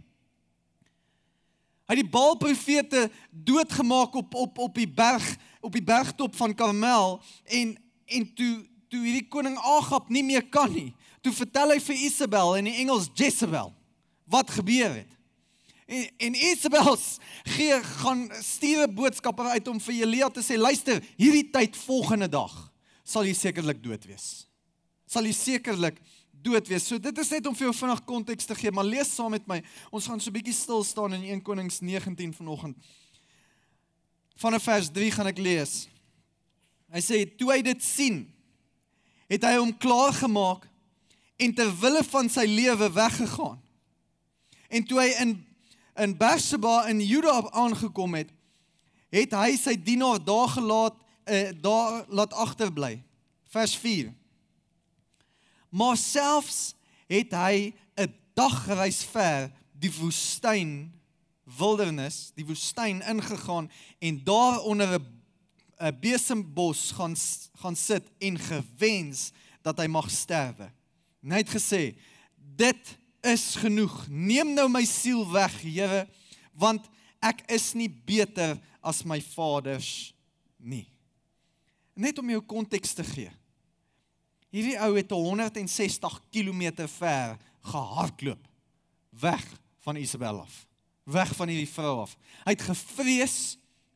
Hy 1.85 1.93
het 1.93 2.01
die 2.01 2.11
Baal 2.11 2.39
profete 2.41 3.11
doodgemaak 3.31 4.15
op 4.17 4.35
op 4.41 4.61
op 4.69 4.79
die 4.79 4.89
berg, 4.89 5.25
op 5.61 5.73
die 5.77 5.85
bergtop 5.85 6.37
van 6.37 6.55
Karmel 6.57 7.19
en 7.45 7.77
en 8.05 8.29
toe 8.35 8.53
toe 8.89 9.03
hierdie 9.03 9.29
koning 9.29 9.59
Agab 9.59 10.09
nie 10.09 10.25
meer 10.25 10.47
kan 10.49 10.73
nie. 10.73 10.93
Toe 11.25 11.33
vertel 11.33 11.75
hy 11.75 11.81
vir 11.81 12.05
Isabel 12.09 12.57
in 12.61 12.71
die 12.71 12.79
Engels 12.85 13.11
Jezebel 13.17 13.73
wat 14.33 14.53
gebeur 14.57 14.97
het. 15.03 15.11
En 15.85 16.07
en 16.29 16.37
Isabel 16.41 16.97
gee 17.57 17.81
gaan 18.01 18.31
stuur 18.41 18.89
'n 18.89 18.95
boodskap 18.95 19.41
uit 19.41 19.69
om 19.69 19.81
vir 19.81 19.95
Elia 19.95 20.29
te 20.31 20.41
sê 20.41 20.57
luister, 20.57 21.05
hierdie 21.17 21.51
tyd 21.51 21.77
volgende 21.77 22.29
dag 22.29 22.74
sal 23.05 23.27
jy 23.29 23.35
sekerlik 23.37 23.83
dood 23.85 24.05
wees. 24.09 24.47
Sal 25.07 25.29
jy 25.29 25.35
sekerlik 25.37 26.01
dood 26.45 26.69
wees. 26.69 26.87
So 26.89 26.99
dit 26.99 27.19
is 27.21 27.31
net 27.33 27.47
om 27.47 27.57
vir 27.57 27.69
jou 27.69 27.77
vinnig 27.77 28.03
konteks 28.09 28.49
te 28.49 28.57
gee, 28.59 28.73
maar 28.75 28.89
lees 28.89 29.13
saam 29.15 29.33
met 29.37 29.47
my. 29.49 29.61
Ons 29.93 30.09
gaan 30.09 30.21
so 30.21 30.31
'n 30.31 30.37
bietjie 30.37 30.57
stil 30.57 30.85
staan 30.85 31.15
in 31.15 31.25
1 31.25 31.43
Konings 31.43 31.81
19 31.81 32.35
vanoggend. 32.35 32.77
Vanaf 34.37 34.63
vers 34.63 34.89
3 34.91 35.11
gaan 35.11 35.27
ek 35.27 35.39
lees. 35.39 35.89
Hy 36.93 37.01
sê 37.01 37.37
toe 37.37 37.53
hy 37.53 37.63
dit 37.63 37.83
sien, 37.83 38.33
het 39.29 39.43
hy 39.43 39.57
hom 39.57 39.73
klaar 39.79 40.13
gemaak 40.13 40.69
en 41.37 41.55
ter 41.55 41.71
wille 41.81 42.05
van 42.05 42.29
sy 42.29 42.47
lewe 42.47 42.93
weggegaan. 42.93 43.61
En 44.69 44.85
toe 44.85 45.01
hy 45.01 45.11
in 45.21 45.45
in 45.95 46.17
Berseba 46.19 46.89
in 46.91 46.99
Juda 47.01 47.37
aangekom 47.55 48.17
het, 48.19 48.31
het 49.15 49.35
hy 49.39 49.53
sy 49.55 49.77
dienaar 49.79 50.19
daar 50.19 50.49
gelaat, 50.49 50.97
uh, 51.25 51.49
daar 51.61 52.05
laat 52.09 52.33
agterbly. 52.33 53.03
Vers 53.49 53.77
4. 53.77 54.13
Maar 55.69 55.97
selfs 55.97 56.75
het 57.07 57.33
hy 57.33 57.75
'n 57.97 58.15
dagreis 58.35 59.05
ver 59.05 59.51
die 59.73 59.93
woestyn 59.93 60.93
wildernis, 61.45 62.31
die 62.35 62.47
woestyn 62.47 63.03
ingegaan 63.03 63.71
en 63.99 64.25
daar 64.25 64.61
onder 64.61 65.01
'n 65.01 65.23
'n 65.79 65.99
besembos 66.01 66.91
gaan 66.91 67.17
gaan 67.55 67.77
sit 67.77 68.11
en 68.19 68.39
gewens 68.39 69.33
dat 69.63 69.79
hy 69.79 69.87
mag 69.87 70.11
sterwe. 70.11 70.71
Hy 71.21 71.41
het 71.43 71.51
gesê: 71.51 71.95
"Dit 72.37 72.99
is 73.21 73.55
genoeg. 73.55 74.07
Neem 74.09 74.55
nou 74.55 74.69
my 74.69 74.85
siel 74.85 75.31
weg, 75.33 75.61
Here, 75.63 76.09
want 76.53 76.87
ek 77.21 77.41
is 77.51 77.73
nie 77.73 77.89
beter 77.89 78.61
as 78.81 79.03
my 79.03 79.21
vaders 79.21 80.15
nie." 80.57 80.94
Net 82.05 82.21
om 82.21 82.29
jou 82.31 82.43
konteks 82.45 82.93
te 82.99 83.07
gee. 83.09 83.33
Hierdie 84.55 84.77
ou 84.85 84.93
het 84.95 85.11
160 85.11 86.21
km 86.31 86.87
ver 86.99 87.39
gehardloop 87.65 88.45
weg 89.25 89.45
van 89.87 89.97
Isabel 89.97 90.45
af 90.45 90.65
weg 91.05 91.35
van 91.37 91.49
hierdie 91.49 91.69
vrou 91.69 92.01
af. 92.05 92.17
Hy 92.45 92.57
het 92.57 92.65
gevrees 92.65 93.39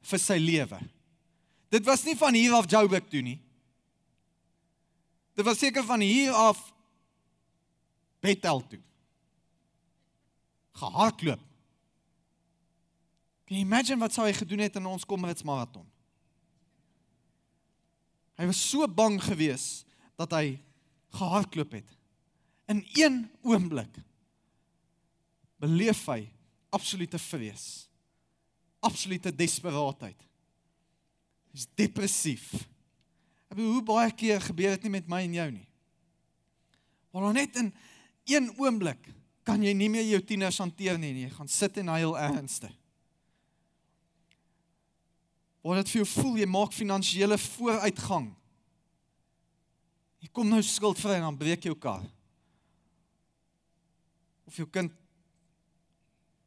vir 0.09 0.21
sy 0.23 0.37
lewe. 0.41 0.81
Dit 1.73 1.85
was 1.89 2.05
nie 2.05 2.17
van 2.17 2.37
hier 2.37 2.57
af 2.57 2.69
Joburg 2.71 3.09
toe 3.11 3.23
nie. 3.25 3.39
Dit 5.37 5.47
was 5.47 5.61
seker 5.61 5.85
van 5.87 6.03
hier 6.05 6.35
af 6.37 6.61
Bethel 8.25 8.63
toe. 8.69 8.81
Gehardloop. 10.79 11.45
Kan 13.49 13.57
jy 13.57 13.65
imagine 13.65 14.03
wat 14.03 14.13
sou 14.15 14.27
hy 14.27 14.35
gedoen 14.37 14.67
het 14.67 14.77
in 14.77 14.89
ons 14.89 15.07
Komrits 15.09 15.47
maraton? 15.47 15.87
Hy 18.39 18.47
was 18.47 18.61
so 18.71 18.87
bang 18.87 19.19
geweest 19.23 19.87
dat 20.19 20.33
hy 20.37 20.59
gehardloop 21.19 21.73
het. 21.79 21.91
In 22.71 22.85
een 22.95 23.23
oomblik 23.43 24.01
beleef 25.59 26.05
hy 26.07 26.29
absolute 26.75 27.19
vrees. 27.19 27.89
Absolute 28.85 29.33
desperaatheid. 29.35 30.21
Hy's 31.51 31.67
depressief. 31.79 32.53
Ek 33.49 33.57
bedoel 33.57 33.79
hoe 33.79 33.87
baie 33.89 34.13
keer 34.15 34.43
gebeur 34.45 34.77
dit 34.77 34.87
nie 34.87 34.95
met 34.99 35.09
my 35.11 35.23
en 35.27 35.39
jou 35.41 35.49
nie. 35.57 35.69
Maar 37.11 37.33
net 37.35 37.57
in 37.59 37.73
een 38.29 38.53
oomblik 38.61 39.09
kan 39.49 39.63
jy 39.65 39.73
nie 39.75 39.89
meer 39.91 40.05
jou 40.05 40.21
tieners 40.29 40.61
hanteer 40.61 40.99
nie, 41.01 41.25
jy 41.25 41.31
gaan 41.33 41.49
sit 41.49 41.81
en 41.81 41.91
huil 41.97 42.13
ernstig. 42.21 42.75
Wat 45.69 45.83
dit 45.83 45.91
vir 45.93 46.01
jou 46.01 46.09
voel, 46.15 46.37
jy 46.41 46.47
maak 46.49 46.73
finansiële 46.73 47.37
vooruitgang. 47.43 48.31
Jy 50.25 50.31
kom 50.33 50.49
nou 50.49 50.63
skuldvry 50.65 51.19
en 51.19 51.27
dan 51.27 51.37
breek 51.37 51.67
jou 51.69 51.75
kar. 51.77 52.07
Of 54.49 54.57
jou 54.57 54.65
kind 54.65 54.95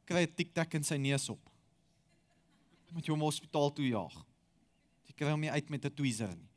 kry 0.10 0.26
'n 0.26 0.34
tik-tak 0.36 0.74
in 0.74 0.84
sy 0.84 0.98
neus 0.98 1.30
op. 1.30 1.40
Moet 2.92 3.06
jy 3.06 3.14
hom 3.14 3.22
hospitaal 3.22 3.70
toe 3.70 3.86
jaag. 3.86 4.16
Jy 5.08 5.14
kry 5.14 5.30
hom 5.30 5.42
nie 5.42 5.52
uit 5.52 5.70
met 5.70 5.86
'n 5.86 5.94
tweezer 5.94 6.36
nie. 6.36 6.50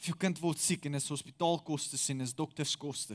Of 0.00 0.06
jou 0.06 0.16
kind 0.16 0.38
word 0.40 0.58
siek 0.58 0.84
en 0.84 0.94
is 0.94 1.08
hospitaalkoste 1.08 1.96
en 2.12 2.20
is 2.20 2.34
dokterskoste. 2.34 3.14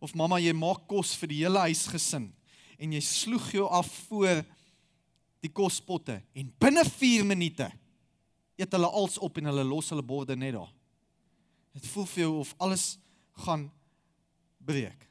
Of 0.00 0.14
mamma 0.14 0.38
jy 0.38 0.52
maak 0.52 0.86
kos 0.86 1.16
vir 1.16 1.28
die 1.28 1.42
hele 1.42 1.58
huisgesin 1.58 2.32
en 2.78 2.92
jy 2.92 3.00
sloeg 3.00 3.52
jou 3.52 3.68
af 3.68 4.06
voor 4.08 4.44
die 5.44 5.52
kospotte 5.52 6.20
en 6.32 6.52
binne 6.60 6.84
4 6.88 7.26
minute 7.28 7.68
eet 8.56 8.72
hulle 8.72 8.88
als 8.88 9.18
op 9.22 9.38
en 9.38 9.50
hulle 9.50 9.64
los 9.66 9.90
hulle 9.92 10.04
borde 10.04 10.36
net 10.38 10.54
daar. 10.56 10.70
Dit 11.74 11.86
voel 11.90 12.06
vir 12.06 12.22
jou 12.22 12.36
of 12.44 12.54
alles 12.62 12.84
gaan 13.44 13.66
breek. 14.62 15.08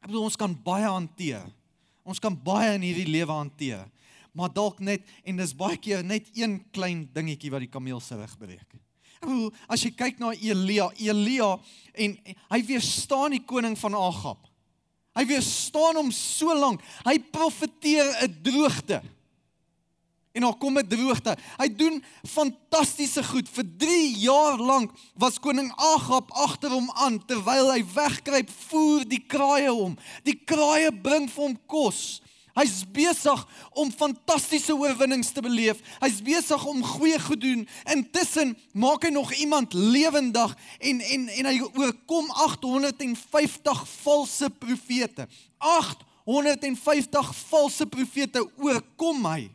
Ek 0.00 0.10
bedoel 0.10 0.26
ons 0.26 0.38
kan 0.40 0.56
baie 0.64 0.88
hanteer. 0.88 1.46
Ons 2.02 2.20
kan 2.22 2.34
baie 2.34 2.74
in 2.74 2.84
hierdie 2.88 3.08
lewe 3.08 3.32
hanteer. 3.32 3.86
Maar 4.34 4.52
dalk 4.54 4.80
net 4.82 5.06
en 5.26 5.40
dis 5.40 5.54
baie 5.56 5.78
keer 5.78 6.02
net 6.06 6.28
een 6.34 6.58
klein 6.74 7.04
dingetjie 7.14 7.52
wat 7.54 7.64
die 7.64 7.70
kameel 7.70 8.02
se 8.02 8.18
rug 8.18 8.34
breek. 8.40 8.78
Ek 9.20 9.28
bedoel 9.28 9.50
as 9.70 9.84
jy 9.84 9.92
kyk 9.94 10.20
na 10.20 10.32
Elia, 10.34 10.88
Elia 10.98 11.52
en 11.94 12.16
hy 12.50 12.60
weerstaan 12.66 13.36
die 13.36 13.44
koning 13.46 13.76
van 13.78 13.98
Agab. 13.98 14.49
Hy 15.18 15.24
weerstaan 15.26 15.98
hom 15.98 16.10
so 16.14 16.54
lank. 16.54 16.82
Hy 17.04 17.18
profeteer 17.32 18.06
'n 18.22 18.36
droogte. 18.42 19.02
En 20.32 20.40
daar 20.40 20.56
kom 20.56 20.78
'n 20.78 20.86
droogte. 20.86 21.36
Hy 21.56 21.68
doen 21.74 22.04
fantastiese 22.22 23.24
goed. 23.24 23.48
Vir 23.48 23.64
3 23.76 24.18
jaar 24.18 24.58
lank 24.58 24.92
was 25.14 25.40
koning 25.40 25.72
Agab 25.76 26.30
agter 26.32 26.70
hom 26.70 26.90
aan 26.90 27.24
terwyl 27.26 27.72
hy 27.72 27.84
wegkruip 27.94 28.50
voer 28.50 29.08
die 29.08 29.24
kraaie 29.26 29.70
hom. 29.70 29.98
Die 30.22 30.38
kraaie 30.44 30.92
bring 30.92 31.30
vir 31.30 31.42
hom 31.42 31.58
kos. 31.66 32.22
Hy's 32.58 32.82
besig 32.92 33.44
om 33.78 33.92
fantastiese 33.92 34.74
oorwinnings 34.74 35.30
te 35.34 35.42
beleef. 35.44 35.82
Hy's 36.02 36.18
besig 36.24 36.64
om 36.66 36.82
goeie 36.84 37.20
goed 37.22 37.42
doen. 37.42 37.62
Intussen 37.92 38.56
maak 38.72 39.06
hy 39.06 39.12
nog 39.14 39.32
iemand 39.38 39.76
lewendig 39.76 40.56
en 40.78 41.00
en 41.00 41.28
en 41.28 41.50
hy 41.52 41.56
oorkom 41.68 42.30
850 42.48 43.86
valse 44.02 44.50
profete. 44.62 45.28
850 45.58 47.32
valse 47.50 47.86
profete 47.86 48.44
oorkom 48.58 49.26
hy. 49.30 49.48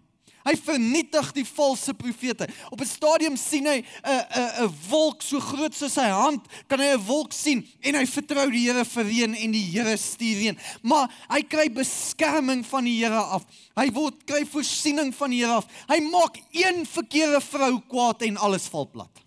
Hy 0.46 0.54
vernietig 0.62 1.32
die 1.34 1.46
valse 1.48 1.94
profete. 1.98 2.46
Op 2.70 2.82
'n 2.82 2.86
stadium 2.86 3.38
sien 3.38 3.66
hy 3.66 3.82
'n 3.82 3.86
'n 4.06 4.66
'n 4.66 4.74
wolk 4.90 5.22
so 5.22 5.40
groot 5.40 5.74
soos 5.74 5.94
sy 5.94 6.06
hand, 6.06 6.46
kan 6.68 6.80
hy 6.80 6.94
'n 6.94 7.06
wolk 7.06 7.34
sien 7.34 7.68
en 7.82 7.96
hy 7.96 8.06
vertrou 8.06 8.52
die 8.52 8.66
Here 8.70 8.86
vir 8.86 9.04
reën 9.04 9.36
en 9.36 9.52
die 9.52 9.66
Here 9.74 9.98
stuur 9.98 10.38
reën. 10.38 10.58
Maar 10.84 11.10
hy 11.30 11.42
kry 11.42 11.70
beskerming 11.70 12.66
van 12.66 12.84
die 12.84 13.04
Here 13.04 13.22
af. 13.22 13.44
Hy 13.76 13.90
word 13.92 14.26
kry 14.26 14.46
voorsiening 14.46 15.14
van 15.16 15.30
die 15.30 15.44
Here 15.44 15.54
af. 15.54 15.68
Hy 15.90 16.00
maak 16.00 16.38
een 16.52 16.86
verkeerde 16.86 17.42
vrou 17.42 17.82
kwaad 17.82 18.22
en 18.22 18.38
alles 18.38 18.68
val 18.68 18.90
plat. 18.90 19.24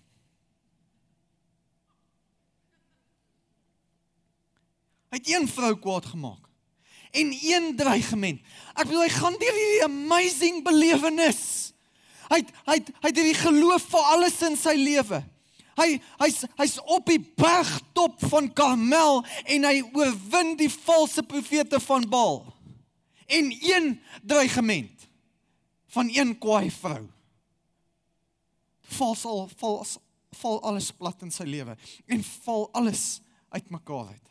Hy 5.11 5.17
het 5.17 5.29
een 5.29 5.49
vrou 5.49 5.75
kwaad 5.75 6.07
gemaak 6.07 6.48
en 7.11 7.33
een 7.33 7.73
dreigement. 7.77 8.41
Ek 8.75 8.87
bedoel 8.89 9.07
hy 9.07 9.15
gaan 9.15 9.39
deur 9.41 9.59
hierdie 9.59 9.87
amazing 9.87 10.63
belewenis. 10.67 11.43
Hy 12.29 12.43
hy 12.69 12.77
hy 12.77 13.09
het 13.09 13.21
hierdie 13.21 13.41
geloof 13.41 13.89
vir 13.93 14.13
alles 14.15 14.39
in 14.47 14.57
sy 14.61 14.77
lewe. 14.79 15.23
Hy 15.79 15.89
hy's 16.21 16.43
hy's 16.59 16.77
op 16.91 17.07
die 17.09 17.21
bergtop 17.39 18.19
van 18.31 18.51
Karmel 18.53 19.23
en 19.47 19.67
hy 19.69 19.77
oorwin 19.95 20.57
die 20.59 20.71
valse 20.73 21.23
profete 21.27 21.81
van 21.85 22.09
Baal. 22.11 22.43
En 23.29 23.53
een 23.53 23.95
dreigement 24.25 25.09
van 25.95 26.11
een 26.13 26.35
kwaai 26.39 26.71
vrou. 26.73 27.07
Val 28.99 29.15
sal 29.15 29.49
val 29.61 29.83
val 30.39 30.61
alles 30.69 30.91
plat 30.93 31.23
in 31.25 31.33
sy 31.33 31.47
lewe 31.49 31.75
en 32.07 32.25
val 32.45 32.69
alles 32.77 33.21
uitmekaar 33.55 34.13
uit. 34.13 34.27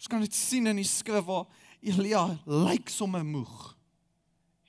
Ons 0.00 0.08
kan 0.08 0.22
dit 0.24 0.32
sien 0.32 0.64
in 0.64 0.78
die 0.80 0.88
skrif 0.88 1.26
waar 1.28 1.44
Elia 1.84 2.22
lyk 2.48 2.88
sommer 2.88 3.20
moeg. 3.20 3.56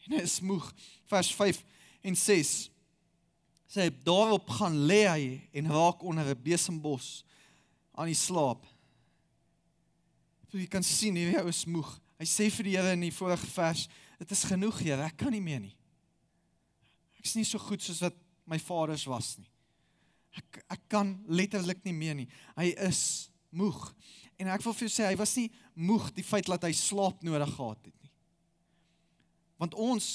En 0.04 0.18
hy 0.18 0.26
is 0.26 0.42
moeg. 0.44 0.66
Vers 1.08 1.30
5 1.38 1.62
en 2.04 2.18
6 2.20 2.52
sê 3.72 3.86
daarop 4.04 4.50
gaan 4.58 4.76
lê 4.84 5.06
hy 5.08 5.28
en 5.56 5.70
raak 5.72 6.04
onder 6.04 6.28
'n 6.28 6.44
besembos 6.44 7.24
aan 7.96 8.12
die 8.12 8.20
slaap. 8.28 8.66
So 10.52 10.58
jy 10.58 10.68
kan 10.68 10.84
sien 10.84 11.16
hierdie 11.16 11.40
ou 11.40 11.48
is 11.48 11.64
moeg. 11.66 12.00
Hy 12.20 12.26
sê 12.26 12.50
vir 12.52 12.64
die 12.64 12.76
Here 12.76 12.92
in 12.92 13.08
die 13.08 13.16
vorige 13.16 13.48
vers, 13.48 13.88
dit 14.20 14.32
is 14.32 14.44
genoeg 14.44 14.80
Here, 14.80 15.06
ek 15.06 15.18
kan 15.18 15.32
nie 15.32 15.40
meer 15.40 15.62
nie. 15.62 15.76
Ek 17.18 17.26
is 17.26 17.36
nie 17.36 17.46
so 17.46 17.58
goed 17.58 17.82
soos 17.82 18.02
wat 18.02 18.16
my 18.46 18.60
vaders 18.60 19.08
was 19.08 19.38
nie. 19.38 19.48
Ek 20.36 20.66
ek 20.70 20.90
kan 20.90 21.24
letterlik 21.28 21.86
nie 21.86 21.94
meer 21.94 22.16
nie. 22.16 22.28
Hy 22.58 22.76
is 22.90 23.32
moeg. 23.52 23.94
En 24.42 24.50
ek 24.50 24.64
wil 24.66 24.74
vir 24.74 24.88
jou 24.88 24.94
sê 24.96 25.06
hy 25.06 25.18
was 25.20 25.36
nie 25.38 25.50
moeg 25.78 26.10
die 26.18 26.26
feit 26.26 26.48
dat 26.50 26.66
hy 26.66 26.74
slaap 26.74 27.22
nodig 27.26 27.52
gehad 27.54 27.86
het 27.86 27.94
nie. 27.94 28.12
Want 29.62 29.78
ons 29.78 30.08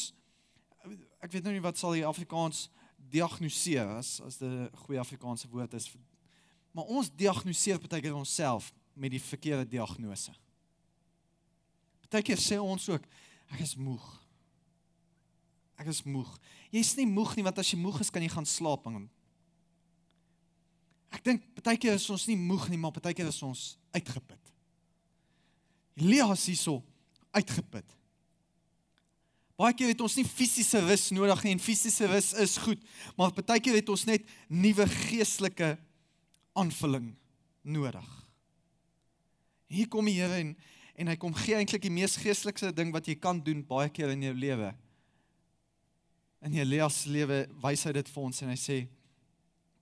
ek 1.22 1.30
weet 1.32 1.46
nou 1.46 1.54
nie 1.54 1.62
wat 1.62 1.78
sal 1.78 1.94
die 1.94 2.06
Afrikaans 2.06 2.66
diagnoseer 3.12 3.96
as 4.00 4.16
as 4.26 4.40
die 4.40 4.66
goeie 4.82 5.02
Afrikaanse 5.02 5.50
woord 5.52 5.76
is. 5.78 5.86
Maar 6.74 6.90
ons 6.92 7.12
diagnoseer 7.14 7.78
baie 7.82 8.02
keer 8.02 8.18
onsself 8.18 8.72
met 8.96 9.14
die 9.14 9.22
verkeerde 9.22 9.68
diagnose. 9.76 10.34
Baie 12.10 12.26
keer 12.26 12.42
sê 12.42 12.58
ons 12.58 12.88
ook 12.90 13.06
ek 13.54 13.62
is 13.62 13.76
moeg. 13.78 14.04
Ek 15.78 15.90
is 15.92 16.02
moeg. 16.08 16.30
Jy's 16.74 16.96
nie 16.98 17.06
moeg 17.06 17.36
nie 17.36 17.44
want 17.46 17.62
as 17.62 17.70
jy 17.70 17.78
moeg 17.78 18.00
is 18.02 18.10
kan 18.10 18.24
jy 18.24 18.32
gaan 18.32 18.48
slaap 18.48 18.88
en 18.90 19.06
Ek 21.14 21.22
dink 21.24 21.44
baie 21.62 21.78
keer 21.80 21.96
is 21.98 22.08
ons 22.10 22.26
nie 22.30 22.38
moeg 22.38 22.68
nie, 22.70 22.78
maar 22.80 22.94
baie 22.96 23.14
keer 23.16 23.30
is 23.30 23.42
ons 23.46 23.76
uitgeput. 23.94 24.52
Elia 25.96 26.28
is 26.34 26.46
hierso 26.50 26.80
uitgeput. 27.36 27.96
Baie 29.56 29.72
keer 29.72 29.94
het 29.94 30.02
ons 30.04 30.18
nie 30.18 30.26
fisiese 30.28 30.82
rus 30.84 31.08
nodig 31.16 31.42
nie 31.46 31.54
en 31.56 31.62
fisiese 31.62 32.08
rus 32.10 32.34
is 32.42 32.58
goed, 32.60 32.82
maar 33.16 33.32
baie 33.38 33.62
keer 33.64 33.78
het 33.78 33.88
ons 33.92 34.04
net 34.08 34.26
nuwe 34.52 34.84
geestelike 35.08 35.74
aanvulling 36.56 37.14
nodig. 37.64 38.08
Hier 39.72 39.88
kom 39.90 40.08
die 40.08 40.18
Here 40.20 40.42
en 40.42 40.56
en 40.96 41.10
hy 41.10 41.16
kom 41.20 41.34
gee 41.36 41.52
eintlik 41.58 41.82
die 41.84 41.92
mees 41.92 42.14
geestelike 42.16 42.70
ding 42.72 42.88
wat 42.94 43.04
jy 43.04 43.18
kan 43.20 43.36
doen 43.44 43.58
baie 43.68 43.90
keer 43.92 44.14
in 44.14 44.22
jou 44.24 44.32
lewe. 44.32 44.70
In 46.40 46.54
Elias 46.56 47.02
se 47.02 47.10
lewe 47.12 47.42
wys 47.60 47.82
hy 47.84 47.92
dit 47.98 48.12
vir 48.14 48.22
ons 48.22 48.40
en 48.40 48.48
hy 48.48 48.56
sê 48.60 48.78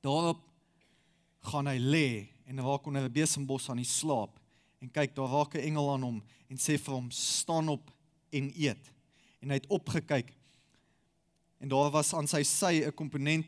daarop 0.02 0.40
gaan 1.44 1.66
hy 1.66 1.78
lê 1.78 2.08
en 2.46 2.60
raak 2.60 2.86
onder 2.86 3.04
'n 3.04 3.12
besembos 3.12 3.68
aan 3.70 3.82
die 3.82 3.88
slaap 3.88 4.40
en 4.80 4.90
kyk 4.90 5.14
daar 5.14 5.28
raak 5.28 5.54
'n 5.54 5.66
engel 5.68 5.92
aan 5.92 6.02
hom 6.02 6.22
en 6.48 6.56
sê 6.56 6.78
vir 6.78 6.94
hom 6.94 7.10
staan 7.10 7.68
op 7.68 7.90
en 8.30 8.52
eet 8.56 8.92
en 9.40 9.50
hy 9.50 9.54
het 9.54 9.70
opgekyk 9.70 10.32
en 11.60 11.68
daar 11.68 11.90
was 11.90 12.14
aan 12.14 12.26
sy 12.26 12.42
sy 12.42 12.84
'n 12.84 12.92
komponent 12.92 13.46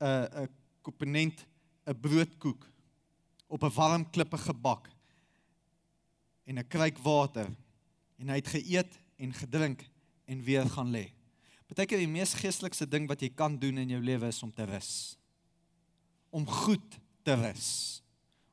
'n 0.00 0.44
'n 0.44 0.48
komponent 0.82 1.46
'n 1.86 2.00
broodkoek 2.00 2.70
op 3.48 3.62
'n 3.62 3.74
warm 3.74 4.10
klippe 4.10 4.38
gebak 4.38 4.90
en 6.44 6.58
'n 6.58 6.68
kruik 6.68 6.98
water 6.98 7.48
en 8.18 8.28
hy 8.28 8.34
het 8.34 8.48
geëet 8.48 8.92
en 9.16 9.32
gedrink 9.32 9.88
en 10.24 10.42
weer 10.42 10.66
gaan 10.70 10.90
lê. 10.90 11.12
Partykeer 11.66 11.98
die 11.98 12.08
mees 12.08 12.34
geestelikste 12.34 12.86
ding 12.88 13.08
wat 13.08 13.20
jy 13.20 13.30
kan 13.34 13.58
doen 13.58 13.78
in 13.78 13.88
jou 13.88 14.00
lewe 14.02 14.26
is 14.26 14.42
om 14.42 14.52
te 14.52 14.64
rus. 14.64 15.16
Om 16.30 16.46
goed 16.46 16.98
te 17.24 17.34
rus. 17.34 18.02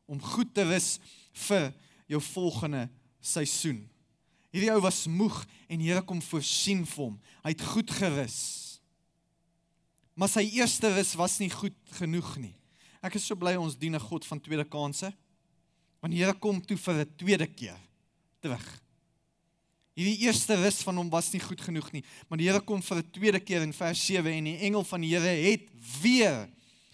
Om 0.08 0.22
goed 0.34 0.54
te 0.56 0.66
rus 0.68 0.98
vir 1.48 1.72
jou 2.12 2.22
volgende 2.32 2.88
seisoen. 3.22 3.84
Hierdie 4.52 4.72
ou 4.74 4.82
was 4.84 5.06
moeg 5.08 5.38
en 5.72 5.84
Here 5.84 6.04
kom 6.04 6.20
voorsien 6.24 6.84
vir 6.86 7.06
hom. 7.06 7.20
Hy 7.46 7.54
het 7.54 7.64
goed 7.72 7.92
gerus. 7.96 8.40
Maar 10.20 10.32
sy 10.34 10.44
eerste 10.58 10.92
rus 10.92 11.14
was 11.20 11.38
nie 11.40 11.50
goed 11.54 11.78
genoeg 11.96 12.34
nie. 12.42 12.56
Ek 13.02 13.16
is 13.18 13.26
so 13.26 13.40
bly 13.40 13.56
ons 13.58 13.78
dien 13.80 13.96
'n 13.96 14.08
God 14.10 14.26
van 14.26 14.40
tweede 14.40 14.68
kansse. 14.68 15.14
Want 16.02 16.14
die 16.14 16.22
Here 16.22 16.34
kom 16.34 16.62
toe 16.62 16.78
vir 16.78 17.06
'n 17.06 17.16
tweede 17.18 17.48
keer 17.48 17.80
terug. 18.42 18.82
Hierdie 19.96 20.26
eerste 20.28 20.56
rus 20.56 20.82
van 20.84 20.98
hom 20.98 21.10
was 21.10 21.32
nie 21.34 21.40
goed 21.40 21.62
genoeg 21.62 21.92
nie, 21.92 22.04
maar 22.28 22.38
die 22.38 22.48
Here 22.48 22.60
kom 22.60 22.82
vir 22.82 22.98
'n 22.98 23.12
tweede 23.12 23.40
keer 23.40 23.62
in 23.62 23.74
vers 23.74 24.06
7 24.06 24.32
en 24.32 24.44
die 24.44 24.58
engel 24.58 24.84
van 24.84 25.02
die 25.02 25.16
Here 25.16 25.50
het 25.50 25.68
weer 26.02 26.50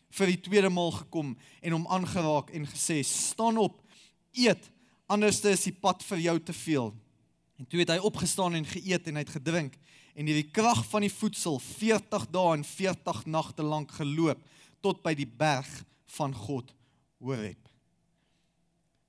vir 0.10 0.32
die 0.32 0.42
tweede 0.42 0.70
maal 0.70 0.92
gekom 0.92 1.36
en 1.62 1.76
hom 1.76 1.88
aangeraak 1.88 2.50
en 2.56 2.68
gesê: 2.68 3.04
"Staan 3.04 3.58
op, 3.58 3.82
eet, 4.34 4.72
anders 5.08 5.44
is 5.46 5.64
die 5.64 5.74
pad 5.76 6.04
vir 6.04 6.20
jou 6.20 6.40
te 6.40 6.54
veel." 6.54 6.94
En 7.58 7.66
toe 7.66 7.80
het 7.80 7.90
hy 7.90 7.98
opgestaan 7.98 8.54
en 8.54 8.66
geëet 8.66 9.08
en 9.08 9.16
hy 9.16 9.24
het 9.26 9.38
gedrink 9.40 9.78
en 10.18 10.26
hierdie 10.26 10.52
krag 10.52 10.84
van 10.90 11.06
die 11.06 11.14
voedsel 11.14 11.60
40 11.60 12.28
dae 12.34 12.58
en 12.58 12.64
40 12.64 13.26
nagte 13.26 13.64
lank 13.64 13.92
geloop 13.92 14.42
tot 14.82 15.04
by 15.04 15.14
die 15.18 15.30
berg 15.30 15.70
van 16.18 16.34
God 16.34 16.74
Horeb. 17.22 17.60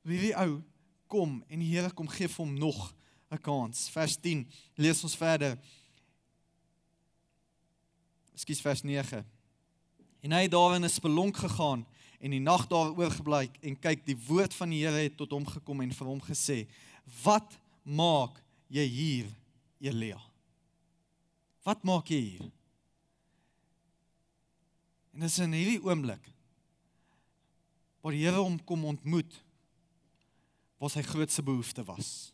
Wie 0.03 0.21
die 0.21 0.35
ou 0.37 0.63
kom 1.09 1.43
en 1.49 1.61
die 1.61 1.71
Here 1.73 1.91
kom 1.93 2.09
gee 2.09 2.29
vir 2.29 2.45
hom 2.45 2.55
nog 2.59 2.95
'n 3.31 3.41
kans. 3.41 3.89
Vers 3.89 4.17
10 4.17 4.49
lees 4.77 5.03
ons 5.05 5.17
verder. 5.17 5.59
Ekskuus 8.33 8.61
vers 8.61 8.83
9. 8.83 9.38
En 10.23 10.33
hy 10.33 10.43
het 10.47 10.51
daarin 10.51 10.85
'n 10.85 10.91
spelonk 10.91 11.37
gegaan 11.37 11.87
en 12.21 12.31
die 12.31 12.41
nag 12.41 12.67
daar 12.67 12.91
oorgebly 12.97 13.51
en 13.63 13.79
kyk 13.79 14.07
die 14.07 14.19
woord 14.27 14.55
van 14.55 14.71
die 14.71 14.85
Here 14.85 15.03
het 15.03 15.17
tot 15.17 15.31
hom 15.31 15.47
gekom 15.47 15.81
en 15.81 15.93
vir 15.93 16.07
hom 16.07 16.21
gesê: 16.21 16.67
"Wat 17.23 17.59
maak 17.83 18.43
jy 18.69 18.87
hier, 18.87 19.27
Elia? 19.81 20.21
Wat 21.63 21.85
maak 21.85 22.09
jy 22.09 22.21
hier? 22.21 22.51
En 25.15 25.21
dis 25.21 25.39
in 25.39 25.53
hierdie 25.53 25.83
oomblik 25.83 26.33
waar 28.01 28.15
die 28.15 28.25
Here 28.25 28.39
hom 28.39 28.59
kom 28.65 28.85
ontmoet, 28.85 29.33
waar 30.79 30.91
sy 30.91 31.03
grootste 31.03 31.43
behoefte 31.43 31.83
was. 31.85 32.31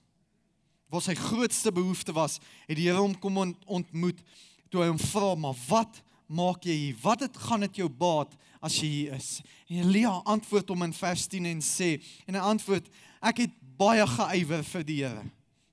Waar 0.93 1.03
sy 1.03 1.15
grootste 1.17 1.73
behoefte 1.73 2.13
was, 2.13 2.37
het 2.69 2.77
die 2.77 2.85
Here 2.87 3.01
hom 3.01 3.17
kom 3.19 3.41
ontmoet 3.65 4.21
toe 4.69 4.83
hy 4.83 4.89
hom 4.91 4.99
vra, 4.99 5.35
"Maar 5.35 5.57
wat 5.69 6.03
maak 6.27 6.65
jy 6.65 6.73
hier? 6.73 6.97
Wat 7.03 7.21
het 7.21 7.37
gaan 7.37 7.61
dit 7.61 7.77
jou 7.77 7.89
baat 7.89 8.33
as 8.61 8.81
jy 8.81 8.89
hier 8.89 9.15
is?" 9.15 9.43
En 9.69 9.77
Elia 9.85 10.21
antwoord 10.25 10.69
hom 10.69 10.83
in 10.83 10.93
vers 10.93 11.27
10 11.27 11.47
en 11.47 11.61
sê, 11.61 12.03
en 12.27 12.35
hy 12.35 12.41
antwoord, 12.41 12.89
"Ek 13.23 13.37
het 13.39 13.51
baie 13.77 14.07
geëiwer 14.07 14.65
vir 14.65 14.85
die 14.85 15.03
Here." 15.05 15.25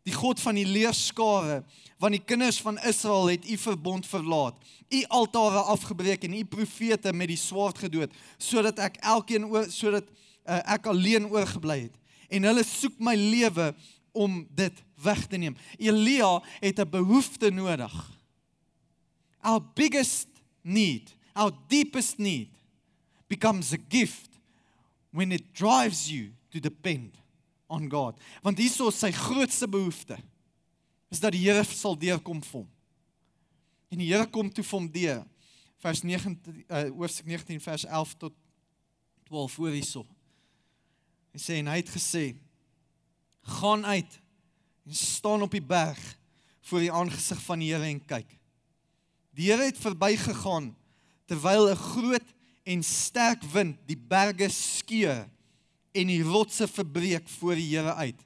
die 0.07 0.13
God 0.15 0.41
van 0.41 0.57
die 0.57 0.65
leerskare, 0.65 1.61
want 2.01 2.15
die 2.17 2.23
kinders 2.25 2.57
van 2.63 2.79
Israel 2.89 3.29
het 3.35 3.45
u 3.45 3.57
verbond 3.61 4.07
verlaat. 4.09 4.57
U 4.89 5.01
altare 5.13 5.61
afgebreek 5.73 6.25
en 6.25 6.39
u 6.39 6.43
profete 6.49 7.13
met 7.13 7.29
die 7.29 7.39
swaard 7.39 7.77
gedood, 7.83 8.13
sodat 8.41 8.81
ek 8.81 8.97
elkeen 9.05 9.45
oor 9.51 9.69
sodat 9.69 10.07
uh, 10.09 10.57
ek 10.73 10.89
alleen 10.89 11.29
oorgebly 11.29 11.83
het. 11.85 11.99
En 12.33 12.49
hulle 12.49 12.63
soek 12.65 12.97
my 13.03 13.13
lewe 13.19 13.71
om 14.17 14.41
dit 14.57 14.81
weg 15.03 15.21
te 15.29 15.37
neem. 15.37 15.55
Elia 15.77 16.39
het 16.59 16.79
'n 16.79 16.89
behoefte 16.89 17.51
nodig. 17.51 17.93
Our 19.41 19.61
biggest 19.75 20.30
need, 20.63 21.13
our 21.35 21.51
deepest 21.67 22.19
need 22.19 22.49
becomes 23.27 23.73
a 23.73 23.77
gift 23.77 24.29
when 25.11 25.31
it 25.31 25.53
drives 25.53 26.11
you 26.11 26.31
to 26.51 26.59
depend 26.59 27.17
on 27.69 27.89
God. 27.89 28.19
Want 28.43 28.59
hierso 28.59 28.89
is 28.91 28.99
sy 28.99 29.11
grootste 29.15 29.67
behoefte 29.71 30.17
is 31.11 31.19
dat 31.19 31.35
die 31.35 31.43
Here 31.43 31.63
sal 31.67 31.97
deurkom 31.99 32.39
vir 32.43 32.61
hom. 32.61 32.69
En 33.91 33.99
die 33.99 34.09
Here 34.11 34.27
kom 34.31 34.51
toe 34.51 34.63
vir 34.63 34.77
hom 34.77 34.89
deur. 34.91 35.21
Vers 35.81 36.03
9 36.05 36.35
uh, 36.69 36.83
hoofstuk 36.95 37.27
19 37.27 37.59
vers 37.63 37.85
11 37.87 38.15
tot 38.21 38.35
12 39.27 39.55
voor 39.57 39.75
hierso. 39.75 40.03
Hy 41.31 41.39
sê 41.39 41.59
en 41.59 41.71
hy 41.71 41.77
het 41.79 41.91
gesê: 41.91 42.25
"Gaan 43.59 43.85
uit 43.87 44.19
en 44.85 44.95
staan 44.95 45.43
op 45.43 45.51
die 45.55 45.63
berg 45.63 45.99
voor 46.67 46.83
die 46.83 46.91
aangesig 46.91 47.39
van 47.47 47.63
die 47.63 47.71
Here 47.71 47.87
en 47.87 48.03
kyk." 48.05 48.40
Die 49.35 49.47
Here 49.49 49.63
het 49.63 49.79
verbygegaan 49.79 50.73
terwyl 51.25 51.69
'n 51.71 51.75
groot 51.75 52.27
en 52.63 52.83
sterk 52.83 53.43
wind 53.43 53.77
die 53.87 53.97
berge 53.97 54.49
skeur 54.49 55.29
en 55.91 56.07
die 56.07 56.23
rotse 56.23 56.67
verbreek 56.67 57.29
voor 57.29 57.55
die 57.55 57.69
Here 57.75 57.93
uit. 57.93 58.19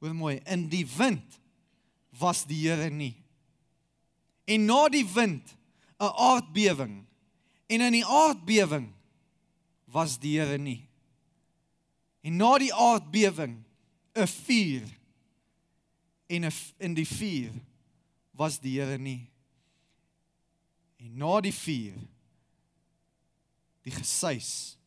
Hoor 0.00 0.14
mooi, 0.14 0.40
in 0.44 0.68
die 0.68 0.86
wind 0.96 1.40
was 2.18 2.44
die 2.44 2.68
Here 2.68 2.90
nie. 2.90 3.16
En 4.44 4.64
na 4.64 4.88
die 4.88 5.06
wind 5.06 5.56
'n 5.98 6.12
aardbewing 6.12 7.06
en 7.66 7.80
in 7.80 7.92
die 7.92 8.06
aardbewing 8.06 8.92
was 9.84 10.18
die 10.18 10.38
Here 10.38 10.58
nie. 10.58 10.88
En 12.20 12.36
na 12.36 12.58
die 12.58 12.74
aardbewing 12.74 13.64
'n 14.14 14.26
vuur 14.26 14.88
en 16.26 16.50
in 16.78 16.94
die 16.94 17.08
vuur 17.08 17.52
was 18.32 18.60
die 18.60 18.80
Here 18.80 18.98
nie. 18.98 19.33
En 21.04 21.12
na 21.20 21.36
die 21.44 21.52
vuur 21.52 22.00
die 23.84 23.92
gesuis 23.92 24.78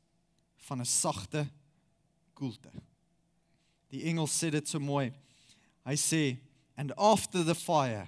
van 0.66 0.82
'n 0.82 0.90
sagte 0.90 1.46
koelte. 2.34 2.72
Die 3.94 4.04
engel 4.10 4.28
sê 4.28 4.50
dit 4.50 4.68
so 4.68 4.80
mooi. 4.80 5.14
Hy 5.86 5.96
sê 5.96 6.38
and 6.76 6.96
after 6.98 7.44
the 7.44 7.56
fire 7.56 8.08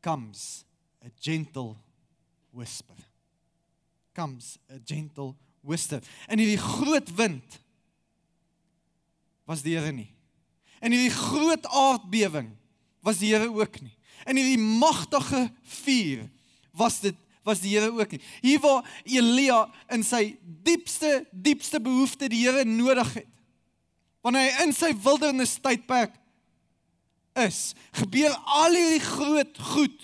comes 0.00 0.64
a 1.04 1.08
gentle 1.20 1.76
whisper. 2.52 2.96
Comes 4.12 4.58
a 4.68 4.78
gentle 4.84 5.34
whisper. 5.60 6.02
En 6.28 6.38
hierdie 6.38 6.60
groot 6.60 7.14
wind 7.14 7.60
was 9.44 9.62
die 9.62 9.76
Here 9.76 9.92
nie. 9.92 10.12
En 10.80 10.92
hierdie 10.92 11.16
groot 11.16 11.66
aardbewing 11.66 12.52
was 13.00 13.18
die 13.18 13.32
Here 13.32 13.48
ook 13.48 13.80
nie. 13.80 13.96
En 14.24 14.36
hierdie 14.36 14.58
magtige 14.58 15.52
vuur 15.62 16.28
was 16.76 17.00
dit 17.00 17.16
was 17.46 17.62
die 17.62 17.72
Here 17.76 17.90
ook 17.90 18.10
nie. 18.10 18.20
Hier 18.42 18.60
waar 18.60 18.86
Elia 19.04 19.64
in 19.92 20.04
sy 20.06 20.36
diepste 20.42 21.24
diepste 21.30 21.80
behoefte 21.80 22.28
die 22.28 22.44
Here 22.46 22.64
nodig 22.68 23.14
het 23.20 23.28
wanneer 24.20 24.50
hy 24.52 24.66
in 24.66 24.74
sy 24.76 24.90
wildernis 25.00 25.54
tydperk 25.64 26.12
is, 27.40 27.70
gebeur 27.96 28.34
al 28.60 28.74
hierdie 28.76 29.00
groot 29.00 29.60
goed 29.72 30.02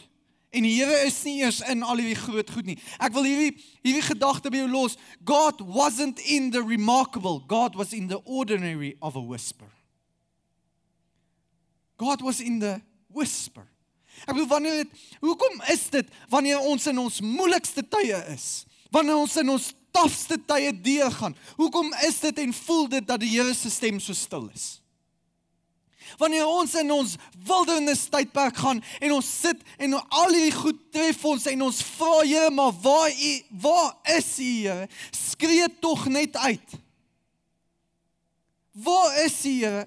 en 0.57 0.64
die 0.64 0.72
Here 0.79 1.03
is 1.05 1.18
nie 1.27 1.42
eers 1.42 1.61
in 1.68 1.85
al 1.85 2.01
hierdie 2.01 2.16
groot 2.16 2.51
goed 2.55 2.68
nie. 2.70 2.79
Ek 2.96 3.12
wil 3.12 3.29
hierdie 3.29 3.53
hierdie 3.85 4.07
gedagte 4.07 4.49
by 4.49 4.62
jou 4.62 4.70
los. 4.72 4.96
God 5.29 5.61
wasn't 5.61 6.22
in 6.25 6.49
the 6.55 6.62
remarkable, 6.64 7.42
God 7.44 7.77
was 7.77 7.92
in 7.92 8.09
the 8.09 8.22
ordinary 8.25 8.94
of 9.03 9.20
a 9.20 9.20
whisper. 9.20 9.68
God 12.01 12.22
was 12.25 12.40
in 12.40 12.61
the 12.61 12.81
whisper. 13.12 13.68
Ek 14.25 14.33
bedoel 14.33 14.49
wanneer 14.49 14.79
dit 14.85 15.05
hoekom 15.21 15.61
is 15.73 15.85
dit 15.93 16.09
wanneer 16.33 16.59
ons 16.59 16.87
in 16.87 16.99
ons 16.99 17.21
moeilikste 17.21 17.85
tye 17.89 18.23
is? 18.33 18.65
Wanneer 18.95 19.21
ons 19.21 19.37
in 19.43 19.53
ons 19.53 19.69
tafste 19.97 20.39
tye 20.49 20.73
deurgaan. 20.73 21.37
Hoekom 21.57 21.93
is 22.09 22.21
dit 22.25 22.43
en 22.45 22.57
voel 22.65 22.89
dit 22.97 23.07
dat 23.07 23.21
die 23.23 23.31
Here 23.33 23.55
se 23.55 23.71
stem 23.73 24.01
so 24.03 24.17
stil 24.17 24.49
is? 24.55 24.77
Wanneer 26.21 26.47
ons 26.47 26.75
in 26.79 26.91
ons 26.95 27.17
wildernis 27.49 28.07
tydperk 28.13 28.57
gaan 28.63 28.81
en 29.03 29.17
ons 29.17 29.31
sit 29.43 29.63
en 29.83 29.97
al 29.99 30.37
hierdie 30.37 30.55
goed 30.55 30.79
tref 30.95 31.25
ons 31.27 31.49
en 31.51 31.67
ons 31.67 31.83
vra 31.97 32.21
Here, 32.23 32.51
maar 32.55 32.73
waar 32.85 33.11
u 33.11 33.33
waar 33.67 34.17
is 34.17 34.31
u 34.39 34.51
Here? 34.63 34.89
Skree 35.13 35.69
tog 35.81 36.07
net 36.13 36.37
uit. 36.37 36.79
Waar 38.87 39.25
is 39.25 39.45
u 39.45 39.55
Here? 39.59 39.85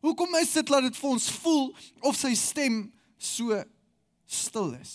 Hoekom 0.00 0.34
is 0.40 0.52
dit 0.56 0.66
dat 0.66 0.86
dit 0.86 0.96
vir 0.96 1.10
ons 1.10 1.28
voel 1.42 1.66
of 2.08 2.16
sy 2.16 2.32
stem 2.38 2.86
so 3.20 3.60
stil 4.26 4.72
is? 4.80 4.94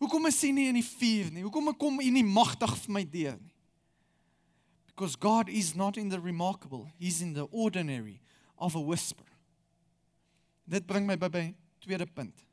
Hoekom 0.00 0.26
is 0.28 0.40
hy 0.44 0.50
nie 0.52 0.68
in 0.72 0.78
die 0.78 0.86
vuur 0.86 1.30
nie? 1.32 1.44
Hoekom 1.44 1.72
kom 1.78 2.00
hy 2.02 2.10
nie 2.12 2.24
magtig 2.26 2.72
vir 2.84 2.96
my 2.98 3.04
deur 3.08 3.36
nie? 3.38 3.52
Because 4.94 5.16
God 5.18 5.48
is 5.50 5.74
not 5.74 5.96
in 5.98 6.08
the 6.08 6.20
remarkable, 6.20 6.86
he's 6.98 7.20
in 7.20 7.32
the 7.34 7.48
ordinary 7.50 8.20
of 8.56 8.76
a 8.76 8.80
whisper. 8.80 9.26
Dit 10.68 10.86
bring 10.86 11.06
my 11.06 11.16
by 11.16 11.28
by 11.28 11.44
tweede 11.82 12.06
punt. 12.06 12.44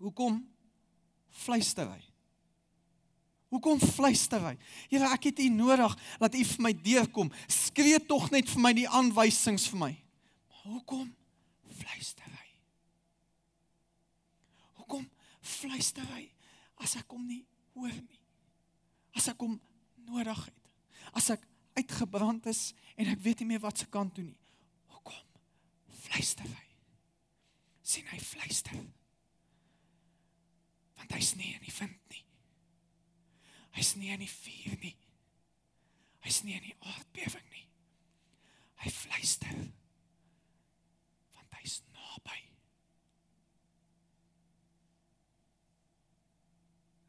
Hoekom 0.00 0.40
fluister 1.30 1.86
hy? 1.86 2.00
Hoekom 3.50 3.80
fluister 3.82 4.42
hy? 4.42 4.56
Here, 4.90 5.08
ek 5.10 5.30
het 5.30 5.40
U 5.42 5.48
nodig 5.54 5.94
dat 6.22 6.34
U 6.38 6.42
vir 6.52 6.64
my 6.66 6.74
deurkom. 6.74 7.32
Skree 7.50 7.98
tog 8.06 8.28
net 8.34 8.50
vir 8.50 8.62
my 8.62 8.74
die 8.76 8.86
aanwysings 8.86 9.66
vir 9.72 9.80
my. 9.80 9.90
Maar 10.50 10.76
hoekom 10.76 11.08
fluister 11.80 12.26
hy? 12.26 12.46
Hoekom 14.82 15.08
fluister 15.60 16.06
hy 16.14 16.24
as 16.80 16.96
ek 17.00 17.12
hom 17.12 17.26
nie 17.28 17.42
hoor 17.74 17.92
nie? 17.92 18.22
As 19.16 19.28
ek 19.32 19.42
hom 19.42 19.58
nodig 20.06 20.46
het? 20.46 20.60
as 21.12 21.30
ek 21.34 21.44
uitgebrand 21.78 22.46
is 22.50 22.70
en 22.96 23.10
ek 23.10 23.22
weet 23.24 23.42
nie 23.42 23.52
meer 23.52 23.62
wat 23.64 23.80
se 23.80 23.88
kant 23.90 24.14
toe 24.16 24.24
nie. 24.24 24.38
Hoekom 24.92 25.26
fluister 26.06 26.48
hy? 26.48 26.66
sien 27.90 28.06
hy 28.06 28.20
fluister. 28.22 28.76
Want 30.94 31.14
hy's 31.16 31.32
nie 31.34 31.56
in 31.56 31.64
die 31.64 31.74
wind 31.74 32.12
nie. 32.12 32.22
Hy's 33.74 33.96
nie 33.98 34.12
in 34.14 34.22
die 34.22 34.30
vuur 34.30 34.76
nie. 34.84 34.94
Hy's 36.22 36.42
nie 36.46 36.54
in 36.54 36.68
die 36.68 36.76
aardbewing 36.86 37.48
nie. 37.50 37.66
Hy 38.84 38.92
fluister. 38.94 39.56
Want 41.34 41.58
hy's 41.58 41.80
naby. 41.90 42.38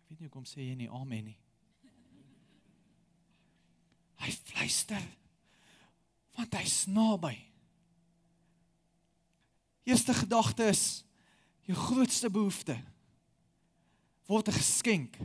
Ek 0.02 0.10
weet 0.10 0.11
nie 0.22 0.30
hoekom 0.30 0.46
sê 0.46 0.62
jy 0.62 0.76
nie 0.78 0.90
amen 0.94 1.32
nie. 1.32 1.38
Hy 4.22 4.30
fluister. 4.52 5.02
Want 6.38 6.54
hy's 6.60 6.84
naby. 6.86 7.34
Eerste 9.90 10.14
gedagte 10.14 10.68
is 10.70 11.02
jou 11.66 11.74
grootste 11.74 12.30
behoefte 12.30 12.78
word 14.30 14.48
'n 14.48 14.62
geskenk 14.62 15.18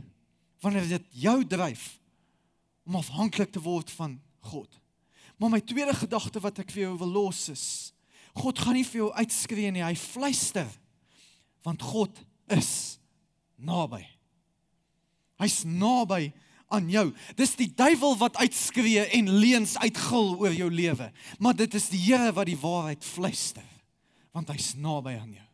wanneer 0.65 0.87
dit 0.89 1.05
jou 1.11 1.45
dryf 1.45 1.99
om 2.85 2.95
afhanklik 2.95 3.51
te 3.51 3.61
word 3.61 3.91
van 3.91 4.19
God. 4.49 4.79
Maar 5.37 5.49
my 5.49 5.61
tweede 5.61 5.93
gedagte 5.93 6.39
wat 6.39 6.59
ek 6.59 6.71
vir 6.71 6.89
jou 6.89 6.97
wil 6.97 7.11
los 7.11 7.49
is, 7.49 7.93
God 8.33 8.59
gaan 8.59 8.73
nie 8.73 8.85
vir 8.85 9.05
jou 9.05 9.13
uitskree 9.13 9.71
nie, 9.71 9.83
hy 9.83 9.95
fluister. 9.95 10.67
Want 11.61 11.81
God 11.81 12.25
is 12.47 12.99
naby. 13.55 14.16
Hy's 15.37 15.61
naby 15.63 16.31
aan 16.73 16.89
jou. 16.91 17.05
Dis 17.39 17.55
die 17.59 17.69
duiwel 17.75 18.17
wat 18.19 18.39
uitskree 18.41 19.05
en 19.15 19.29
leuns 19.39 19.77
uitgil 19.79 20.33
oor 20.35 20.55
jou 20.55 20.69
lewe. 20.73 21.11
Maar 21.39 21.55
dit 21.55 21.77
is 21.79 21.89
die 21.93 22.01
Here 22.09 22.33
wat 22.35 22.49
die 22.49 22.59
waarheid 22.59 23.05
fluister, 23.05 23.65
want 24.35 24.51
hy's 24.51 24.73
naby 24.75 25.15
aan 25.15 25.35
jou. 25.37 25.45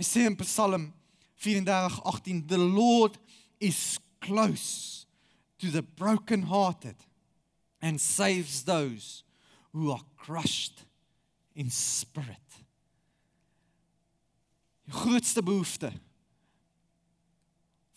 Hy 0.00 0.06
sê 0.06 0.24
in 0.26 0.38
Psalm 0.40 0.90
34:18, 1.36 2.46
"The 2.46 2.58
Lord 2.58 3.18
is 3.58 3.98
close 4.20 5.06
to 5.58 5.70
the 5.70 5.82
broken-hearted 5.82 6.96
and 7.80 8.00
saves 8.00 8.64
those 8.64 9.24
who 9.72 9.92
are 9.92 10.04
crushed 10.16 10.86
in 11.54 11.70
spirit." 11.70 12.38
Die 14.84 14.92
grootste 14.92 15.42
behoefte 15.42 15.92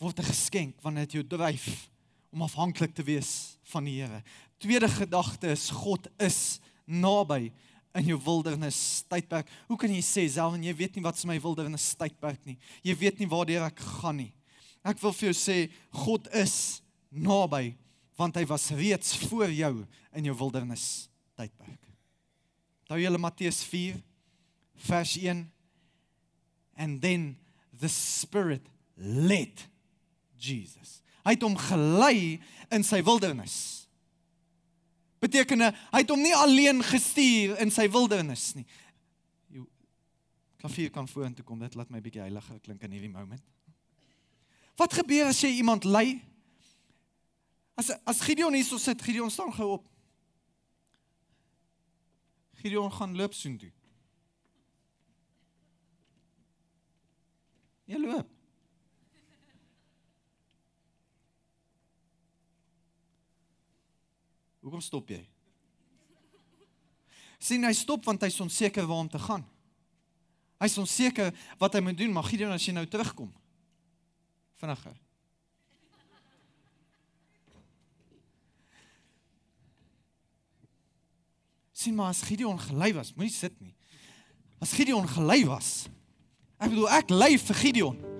word 0.03 0.19
'n 0.19 0.29
geskenk 0.29 0.81
wanneer 0.81 1.05
dit 1.05 1.19
jou 1.19 1.27
dryf 1.27 1.89
om 2.31 2.41
afhanklik 2.41 2.93
te 2.93 3.03
wees 3.03 3.57
van 3.71 3.83
die 3.85 4.01
Here. 4.01 4.23
Tweede 4.57 4.89
gedagte 4.89 5.51
is 5.51 5.69
God 5.69 6.07
is 6.19 6.59
naby 6.85 7.51
in 7.93 8.05
jou 8.05 8.17
wildernis 8.25 9.03
tydperk. 9.07 9.49
Hoe 9.67 9.77
kan 9.77 9.91
jy 9.91 10.01
sê 10.01 10.25
selfs 10.29 10.57
jy 10.57 10.73
weet 10.75 10.95
nie 10.95 11.03
wat 11.03 11.15
is 11.15 11.25
my 11.25 11.39
wildernis 11.39 11.93
tydperk 11.95 12.41
nie. 12.45 12.57
Jy 12.83 12.95
weet 12.97 13.19
nie 13.19 13.29
waar 13.29 13.49
ek 13.49 13.79
gaan 13.79 14.17
nie. 14.17 14.33
Ek 14.83 14.99
wil 14.99 15.13
vir 15.13 15.31
jou 15.31 15.37
sê 15.37 15.71
God 15.91 16.27
is 16.33 16.81
naby 17.11 17.75
want 18.17 18.35
hy 18.35 18.45
was 18.45 18.69
reeds 18.71 19.15
voor 19.25 19.49
jou 19.49 19.85
in 20.13 20.25
jou 20.25 20.35
wildernis 20.37 21.07
tydperk. 21.37 21.79
Daar 22.89 22.99
julle 22.99 23.17
Matteus 23.17 23.63
4 23.63 24.01
vers 24.89 25.17
1 25.17 25.45
and 26.77 27.01
then 27.01 27.37
the 27.79 27.89
spirit 27.89 28.65
led 28.97 29.72
Jesus. 30.43 30.99
Hy 31.23 31.35
het 31.37 31.45
hom 31.45 31.55
gelei 31.57 32.41
in 32.73 32.83
sy 32.83 32.99
wildernis. 33.05 33.55
Beteken 35.23 35.69
hy 35.71 36.01
het 36.01 36.11
hom 36.11 36.19
nie 36.19 36.35
alleen 36.35 36.83
gestuur 36.83 37.55
in 37.63 37.71
sy 37.71 37.87
wildernis 37.91 38.49
nie. 38.57 38.65
Jou 39.53 39.63
klavier 40.59 40.91
kan 40.91 41.07
vorentoe 41.07 41.45
kom. 41.47 41.61
Dit 41.63 41.77
laat 41.79 41.93
my 41.93 42.03
bietjie 42.03 42.25
heiliger 42.25 42.59
klink 42.65 42.83
in 42.83 42.95
hierdie 42.97 43.13
moment. 43.13 43.43
Wat 44.79 44.93
gebeur 44.97 45.29
as 45.29 45.39
jy 45.43 45.53
iemand 45.61 45.87
lei? 45.87 46.17
As 47.79 47.93
as 48.03 48.21
Gideon 48.25 48.53
hier 48.57 48.67
so 48.67 48.81
sit, 48.81 49.01
Gideon 49.01 49.31
staan 49.31 49.53
gou 49.55 49.69
op. 49.77 49.87
Gideon 52.63 52.91
gaan 52.91 53.15
loop 53.15 53.33
soontoe. 53.35 53.71
Jy 57.87 57.99
loop. 57.99 58.32
Hoekom 64.63 64.81
stop 64.81 65.11
jy? 65.11 65.19
Sien 67.43 67.65
hy 67.67 67.73
stop 67.75 68.05
want 68.07 68.23
hy's 68.23 68.39
onseker 68.39 68.87
waar 68.87 69.03
om 69.03 69.09
te 69.11 69.19
gaan. 69.19 69.43
Hy's 70.63 70.77
onseker 70.79 71.33
wat 71.59 71.75
hy 71.75 71.81
moet 71.83 71.97
doen, 71.99 72.13
maar 72.15 72.23
Gideon 72.29 72.53
as 72.55 72.63
jy 72.63 72.71
nou 72.75 72.85
terugkom. 72.87 73.27
Vinniger. 74.61 74.95
Sien 81.75 81.97
maar 81.99 82.13
as 82.13 82.23
Gideon 82.23 82.61
gelei 82.63 82.93
was, 82.95 83.11
moenie 83.17 83.33
sit 83.35 83.59
nie. 83.59 83.73
As 84.63 84.71
Gideon 84.71 85.09
gelei 85.11 85.41
was. 85.49 85.89
Ek 86.55 86.71
bedoel 86.71 86.91
ek 86.95 87.11
lei 87.11 87.33
vir 87.35 87.59
Gideon. 87.59 88.12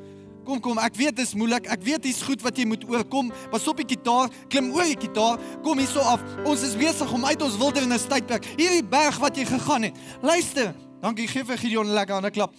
Kom 0.44 0.60
kom, 0.60 0.80
ek 0.84 0.98
weet 1.00 1.16
dit 1.16 1.24
is 1.24 1.36
moeilik. 1.40 1.68
Ek 1.72 1.84
weet 1.86 2.04
dis 2.04 2.20
goed 2.26 2.42
wat 2.44 2.58
jy 2.60 2.66
moet 2.68 2.84
oorkom. 2.90 3.30
Pas 3.52 3.68
op 3.72 3.80
die 3.80 3.88
gitaar, 3.94 4.32
klim 4.52 4.74
oor 4.76 4.88
die 4.88 4.98
gitaar. 5.00 5.40
Kom 5.64 5.80
hierso 5.80 6.04
af. 6.04 6.24
Ons 6.44 6.66
is 6.68 6.76
besig 6.80 7.12
om 7.16 7.24
uit 7.26 7.46
ons 7.46 7.56
wildernis 7.62 8.08
tydperk. 8.12 8.48
Hierdie 8.58 8.84
berg 8.84 9.20
wat 9.24 9.40
jy 9.40 9.48
gegaan 9.48 9.88
het. 9.88 10.02
Luister. 10.22 10.74
Dankie 11.04 11.28
gee 11.28 11.44
vir 11.44 11.58
Gideon 11.58 11.88
'n 11.88 11.96
lekker 11.96 12.14
hande 12.16 12.32
klap. 12.32 12.54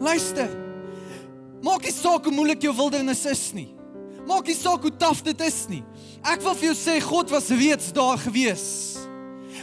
Luister. 0.00 0.48
Maak 1.62 1.84
nie 1.84 1.92
saak 1.92 2.24
hoe 2.24 2.32
moeilik 2.32 2.62
jou 2.62 2.74
wildernis 2.76 3.24
is 3.26 3.52
nie. 3.52 3.68
Maak 4.26 4.46
nie 4.46 4.56
saak 4.56 4.82
hoe 4.82 4.96
taaf 4.96 5.22
dit 5.22 5.40
is 5.40 5.66
nie. 5.68 5.82
Ek 6.24 6.40
wil 6.40 6.54
vir 6.54 6.72
jou 6.72 6.76
sê 6.76 7.00
God 7.00 7.30
was 7.30 7.48
reeds 7.48 7.92
daar 7.92 8.18
gewees 8.18 8.99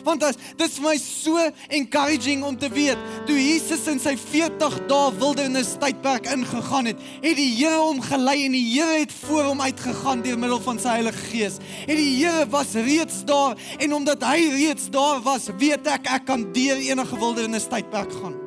want 0.07 0.23
as 0.23 0.39
dit 0.39 0.63
is 0.63 0.77
vir 0.79 0.85
my 0.85 0.95
so 1.01 1.43
encouraging 1.79 2.43
om 2.47 2.55
te 2.59 2.69
weet 2.71 3.01
toe 3.27 3.35
Jesus 3.35 3.85
in 3.91 3.99
sy 4.01 4.15
40 4.19 4.79
dae 4.89 5.11
wildernis 5.19 5.73
tydperk 5.81 6.29
ingegaan 6.31 6.91
het 6.91 7.03
het 7.23 7.37
die 7.37 7.49
Here 7.57 7.81
hom 7.81 7.99
gelei 8.05 8.37
en 8.45 8.55
die 8.55 8.63
Here 8.71 9.01
het 9.01 9.13
voor 9.25 9.49
hom 9.51 9.63
uitgegaan 9.63 10.23
deur 10.25 10.39
middel 10.39 10.61
van 10.63 10.79
sy 10.81 10.97
Heilige 10.97 11.23
Gees. 11.31 11.57
En 11.87 11.97
die 11.99 12.11
Here 12.19 12.45
was 12.53 12.73
reeds 12.73 13.23
daar 13.27 13.57
en 13.77 13.95
omdat 13.97 14.23
hy 14.25 14.49
reeds 14.55 14.89
daar 14.93 15.21
was 15.25 15.49
weet 15.59 15.87
ek 15.91 16.09
ek 16.17 16.27
kan 16.29 16.45
deur 16.55 16.79
enige 16.89 17.19
wildernis 17.19 17.67
tydperk 17.71 18.13
gaan. 18.21 18.37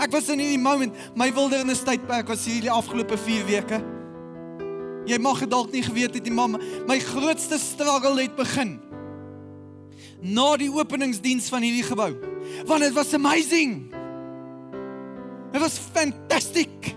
Ek 0.00 0.12
was 0.12 0.28
in 0.32 0.42
hierdie 0.42 0.60
moment 0.60 0.96
my 1.18 1.30
wildernis 1.34 1.82
tydperk 1.86 2.28
was 2.30 2.46
hierdie 2.48 2.72
afgelope 2.72 3.18
4 3.18 3.48
weke. 3.48 3.80
Jy 5.08 5.18
mag 5.22 5.40
dalk 5.48 5.72
nie 5.72 5.82
geweet 5.82 6.14
het 6.14 6.28
nie, 6.28 6.34
maar 6.36 6.60
my 6.86 6.98
grootste 7.02 7.58
struggle 7.58 8.20
het 8.20 8.36
begin 8.38 8.76
na 10.20 10.52
die 10.60 10.70
openingsdiens 10.72 11.48
van 11.52 11.64
hierdie 11.64 11.86
gebou. 11.86 12.12
Want 12.68 12.84
dit 12.84 12.94
was 12.96 13.14
amazing. 13.16 13.90
Dit 15.50 15.60
was 15.60 15.78
fantastic. 15.92 16.94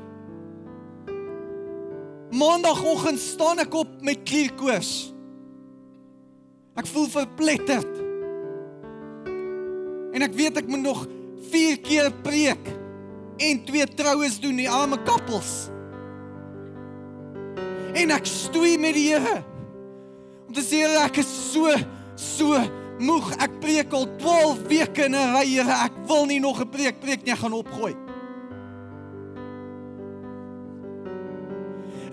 Maandagoggend 2.34 3.22
staan 3.22 3.62
ek 3.64 3.74
op 3.78 3.90
met 4.02 4.24
klierkoors. 4.28 5.14
Ek 6.78 6.90
voel 6.90 7.10
verpletterd. 7.14 8.00
En 10.14 10.26
ek 10.26 10.34
weet 10.38 10.58
ek 10.62 10.70
moet 10.70 10.82
nog 10.82 11.06
4 11.54 11.80
keer 11.86 12.10
preek 12.26 12.72
en 13.42 13.64
twee 13.66 13.86
troues 13.98 14.40
doen, 14.42 14.58
die 14.62 14.70
arme 14.70 15.00
koppels. 15.06 15.68
En 17.94 18.14
ek 18.14 18.30
stoei 18.30 18.78
met 18.82 18.96
die 18.98 19.10
Here. 19.12 19.42
Om 20.48 20.54
te 20.58 20.64
sê 20.66 20.86
ek 21.02 21.22
is 21.22 21.30
so 21.52 21.74
so 22.18 22.58
moeg. 23.00 23.32
Ek 23.42 23.60
preek 23.60 23.94
al 23.94 24.08
12 24.18 24.68
weke 24.68 25.06
in 25.06 25.16
'n 25.16 25.34
ry, 25.36 25.46
Here. 25.46 25.86
Ek 25.86 25.94
wil 26.08 26.26
nie 26.26 26.40
nog 26.40 26.60
'n 26.60 26.70
preek 26.70 27.00
preek 27.00 27.24
nie, 27.24 27.32
ek 27.32 27.40
gaan 27.40 27.54
opgooi. 27.54 27.96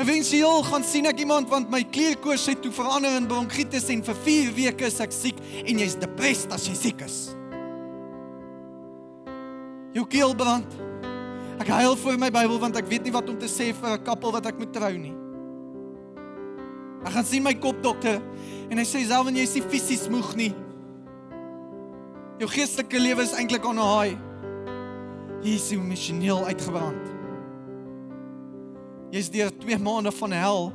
Eventueel 0.00 0.62
gaan 0.64 0.84
sien 0.84 1.04
ek 1.06 1.18
iemand 1.18 1.50
want 1.50 1.68
my 1.70 1.82
klierkoors 1.84 2.46
het 2.46 2.62
toe 2.62 2.72
verander 2.72 3.12
in 3.18 3.26
bronkietis 3.28 3.90
en 3.92 4.00
vir 4.02 4.16
4 4.24 4.54
weke 4.56 4.86
is 4.86 5.00
ek 5.00 5.12
siek 5.12 5.36
en 5.60 5.78
jy's 5.78 5.98
depressed 6.00 6.52
as 6.56 6.64
jy 6.66 6.74
siek 6.74 7.02
is. 7.04 7.34
Jou 9.92 10.06
keel 10.06 10.32
brand. 10.34 10.72
Ek 11.60 11.68
huil 11.68 11.96
voor 11.96 12.16
my 12.16 12.30
Bybel 12.32 12.58
want 12.62 12.78
ek 12.80 12.88
weet 12.88 13.04
nie 13.04 13.12
wat 13.12 13.28
om 13.28 13.36
te 13.36 13.50
sê 13.50 13.74
vir 13.76 13.98
'n 13.98 14.04
koppel 14.04 14.32
wat 14.32 14.46
ek 14.46 14.58
moet 14.58 14.72
trou 14.72 14.92
nie. 14.96 15.12
Ek 17.04 17.12
gaan 17.12 17.24
sien 17.24 17.42
my 17.42 17.54
kopdokter 17.54 18.22
en 18.70 18.78
hy 18.78 18.84
sê 18.84 19.04
self 19.06 19.28
en 19.28 19.36
jy 19.36 19.42
is 19.42 19.54
nie 19.54 19.68
fisies 19.68 20.08
moeg 20.08 20.34
nie. 20.34 20.54
Jou 22.40 22.48
geestelike 22.48 22.96
lewe 22.96 23.20
is 23.20 23.34
eintlik 23.36 23.66
aan 23.68 23.76
'n 23.76 23.84
haai. 23.84 24.12
Jy 25.44 25.54
is 25.54 25.70
emosioneel 25.76 26.44
uitgebrand. 26.48 27.06
Jy's 29.12 29.28
deur 29.30 29.50
2 29.58 29.78
maande 29.78 30.12
van 30.12 30.30
hel. 30.32 30.72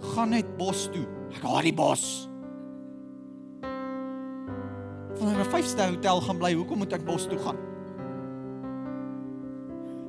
Gaan 0.00 0.28
net 0.28 0.56
bos 0.56 0.88
toe. 0.90 1.06
Ek 1.30 1.42
haat 1.42 1.62
die 1.62 1.74
bos. 1.74 2.28
Van 5.14 5.28
'n 5.28 5.50
5-ster 5.54 5.88
hotel 5.94 6.20
gaan 6.20 6.38
bly, 6.38 6.52
hoekom 6.54 6.78
moet 6.78 6.92
ek 6.92 7.04
bos 7.04 7.26
toe 7.26 7.38
gaan? 7.38 7.56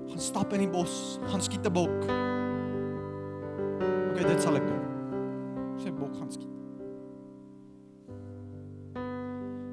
Gaan 0.09 0.19
stap 0.19 0.53
in 0.53 0.59
die 0.59 0.69
bos, 0.69 1.19
gaan 1.29 1.41
skiet 1.41 1.65
'n 1.65 1.73
bok. 1.73 2.03
OK, 4.09 4.27
dit 4.27 4.41
sal 4.41 4.55
ek 4.55 4.65
doen. 4.65 4.83
Sy 5.77 5.91
bok 5.91 6.15
gaan 6.15 6.31
skiet. 6.31 6.46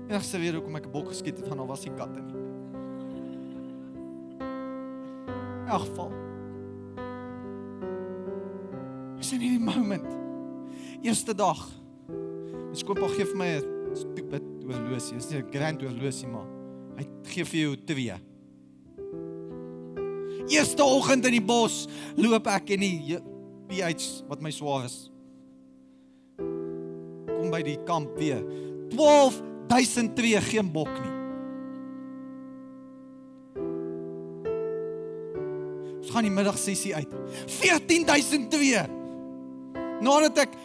Enigste 0.09 0.37
rede 0.37 0.59
hoekom 0.59 0.77
ek 0.77 0.87
'n 0.87 0.93
bok 0.93 1.09
geskiet 1.09 1.39
het, 1.39 1.49
van 1.49 1.59
al 1.59 1.67
was 1.67 1.81
die 1.81 1.95
katte 1.95 2.21
nie. 2.21 2.35
In 5.65 5.69
elk 5.69 5.81
geval. 5.81 6.13
Is 9.19 9.33
in 9.33 9.41
hierdie 9.41 9.65
moment. 9.65 10.07
Eerste 11.03 11.35
dag. 11.35 11.69
My 12.09 12.77
skoonpa 12.77 13.09
gee 13.09 13.25
vir 13.25 13.37
my 13.37 13.49
'n 13.57 13.97
stupid 13.97 14.43
horlosie. 14.67 15.17
Dis 15.17 15.31
nie 15.31 15.39
'n 15.39 15.51
grand 15.51 15.81
horlosie 15.83 16.29
maar 16.29 16.47
hy 16.97 17.07
gee 17.23 17.45
vir 17.45 17.61
jou 17.61 17.77
2. 17.77 18.21
Eerste 20.49 20.85
oggend 20.85 21.25
in 21.25 21.33
die 21.33 21.45
bos 21.45 21.87
loop 22.17 22.47
ek 22.47 22.71
en 22.71 22.81
die 22.81 23.19
PH 23.69 24.29
wat 24.29 24.43
my 24.43 24.51
swaar 24.51 24.85
is. 24.85 25.11
Kom 26.37 27.51
by 27.51 27.63
die 27.63 27.79
kamp 27.85 28.19
weer. 28.19 28.45
12002 29.67 30.41
geen 30.41 30.71
bok 30.73 30.91
nie. 31.01 31.13
Ons 35.99 36.13
gaan 36.13 36.27
die 36.27 36.35
middagsessie 36.35 36.95
uit. 36.95 37.15
14002. 37.61 38.85
Nadat 40.05 40.45
ek 40.45 40.59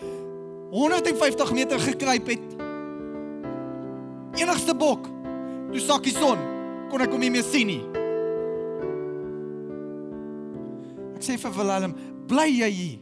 150 0.74 1.54
meter 1.56 1.80
gekruip 1.80 2.28
het. 2.36 2.56
Enigste 4.40 4.76
bok. 4.76 5.08
Toe 5.70 5.82
sakkie 5.84 6.14
son 6.16 6.42
kon 6.90 7.04
ek 7.06 7.12
hom 7.14 7.22
nie 7.22 7.32
meer 7.34 7.46
sien 7.46 7.70
nie. 7.70 7.84
Ek 11.20 11.26
sê 11.26 11.36
vir 11.40 11.54
Willem, 11.58 11.94
bly 12.30 12.48
jy 12.48 12.72
hier. 12.72 12.98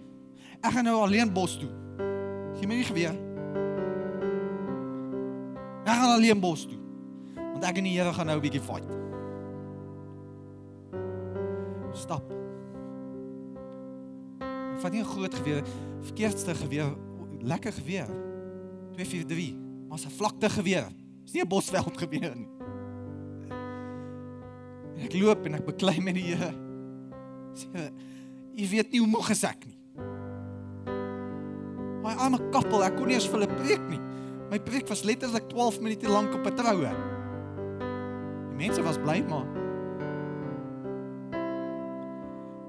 Ek 0.58 0.74
gaan 0.74 0.88
nou 0.90 1.00
alleen 1.06 1.30
bos 1.34 1.56
toe. 1.62 1.70
Gee 2.58 2.68
my 2.70 2.80
nie 2.80 2.88
geweer. 2.88 3.27
Ek 6.18 6.24
gaan 6.24 6.32
alleen 6.32 6.42
bos 6.42 6.64
toe. 6.66 6.78
Want 7.38 7.66
ek 7.70 7.78
en 7.78 7.86
die 7.86 7.94
Here 7.94 8.14
gaan 8.14 8.26
nou 8.26 8.38
'n 8.38 8.42
bietjie 8.42 8.62
fight. 8.62 8.90
Stap. 11.94 12.26
Vat 14.82 14.92
nie 14.92 15.02
'n 15.02 15.06
groot 15.06 15.34
geweer, 15.34 15.64
verkeerdste 16.02 16.56
geweer, 16.56 16.98
lekker 17.42 17.72
geweer. 17.72 18.10
243, 18.96 19.54
maar 19.90 20.00
'n 20.00 20.10
vlakte 20.10 20.50
geweer. 20.50 20.90
Dis 21.24 21.34
nie 21.34 21.44
'n 21.44 21.48
bosveld 21.48 21.98
geweer 21.98 22.36
nie. 22.36 22.50
En 24.96 25.04
ek 25.04 25.14
loop 25.14 25.46
en 25.46 25.54
ek 25.54 25.66
beklei 25.66 26.02
met 26.02 26.16
die 26.16 26.34
Here. 26.34 26.54
Sê, 27.54 27.92
jy 28.56 28.68
weet 28.70 28.92
nie 28.92 29.00
hoe 29.00 29.08
moeg 29.08 29.30
ek 29.30 29.66
nie. 29.66 29.78
My 32.02 32.14
arme 32.14 32.50
koppel, 32.50 32.84
ek 32.84 32.96
kon 32.96 33.08
nie 33.08 33.14
eens 33.14 33.28
vir 33.28 33.40
hulle 33.40 33.56
preek 33.56 33.90
nie. 33.90 34.17
My 34.48 34.60
preek 34.60 34.88
was 34.88 35.04
letterlik 35.04 35.50
12 35.50 35.82
minute 35.82 36.10
lank 36.10 36.34
op 36.34 36.46
'n 36.46 36.56
troue. 36.56 36.92
Die 38.50 38.56
mense 38.56 38.84
was 38.84 38.98
bly 38.98 39.24
maar 39.30 39.48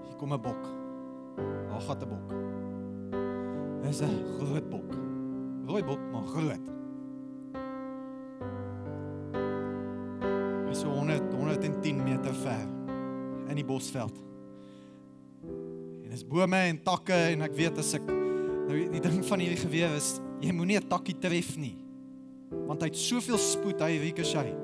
Hier 0.05 0.17
kom 0.17 0.33
'n 0.33 0.41
bok. 0.41 0.63
Daar 1.69 1.81
gaan 1.81 1.99
'n 2.03 2.09
bok. 2.09 2.29
Dis 3.83 4.01
'n 4.01 4.25
groot 4.39 4.69
bok. 4.69 4.93
Rooi 5.67 5.85
bok, 5.85 6.01
maar 6.13 6.23
groot. 6.23 6.65
Hy's 10.67 10.81
so 10.81 10.89
100 10.89 11.33
110 11.33 12.03
meter 12.03 12.35
ver 12.35 12.67
in 13.49 13.55
die 13.55 13.65
bosveld. 13.65 14.17
En 16.05 16.11
dis 16.11 16.27
bome 16.27 16.57
en 16.57 16.83
takke 16.83 17.13
en 17.13 17.43
ek 17.43 17.53
weet 17.53 17.79
as 17.79 17.95
ek 17.95 18.07
nou 18.69 18.91
die 18.91 19.01
ding 19.01 19.25
van 19.25 19.39
hierdie 19.39 19.61
geweer 19.61 19.95
is, 19.97 20.21
jy 20.41 20.53
moenie 20.53 20.79
'n 20.79 20.89
takkie 20.89 21.19
tref 21.19 21.57
nie. 21.57 21.77
Want 22.67 22.83
hy 22.83 22.89
het 22.89 22.97
soveel 22.97 23.39
spoed, 23.39 23.81
hy 23.81 23.99
ricochet. 23.99 24.55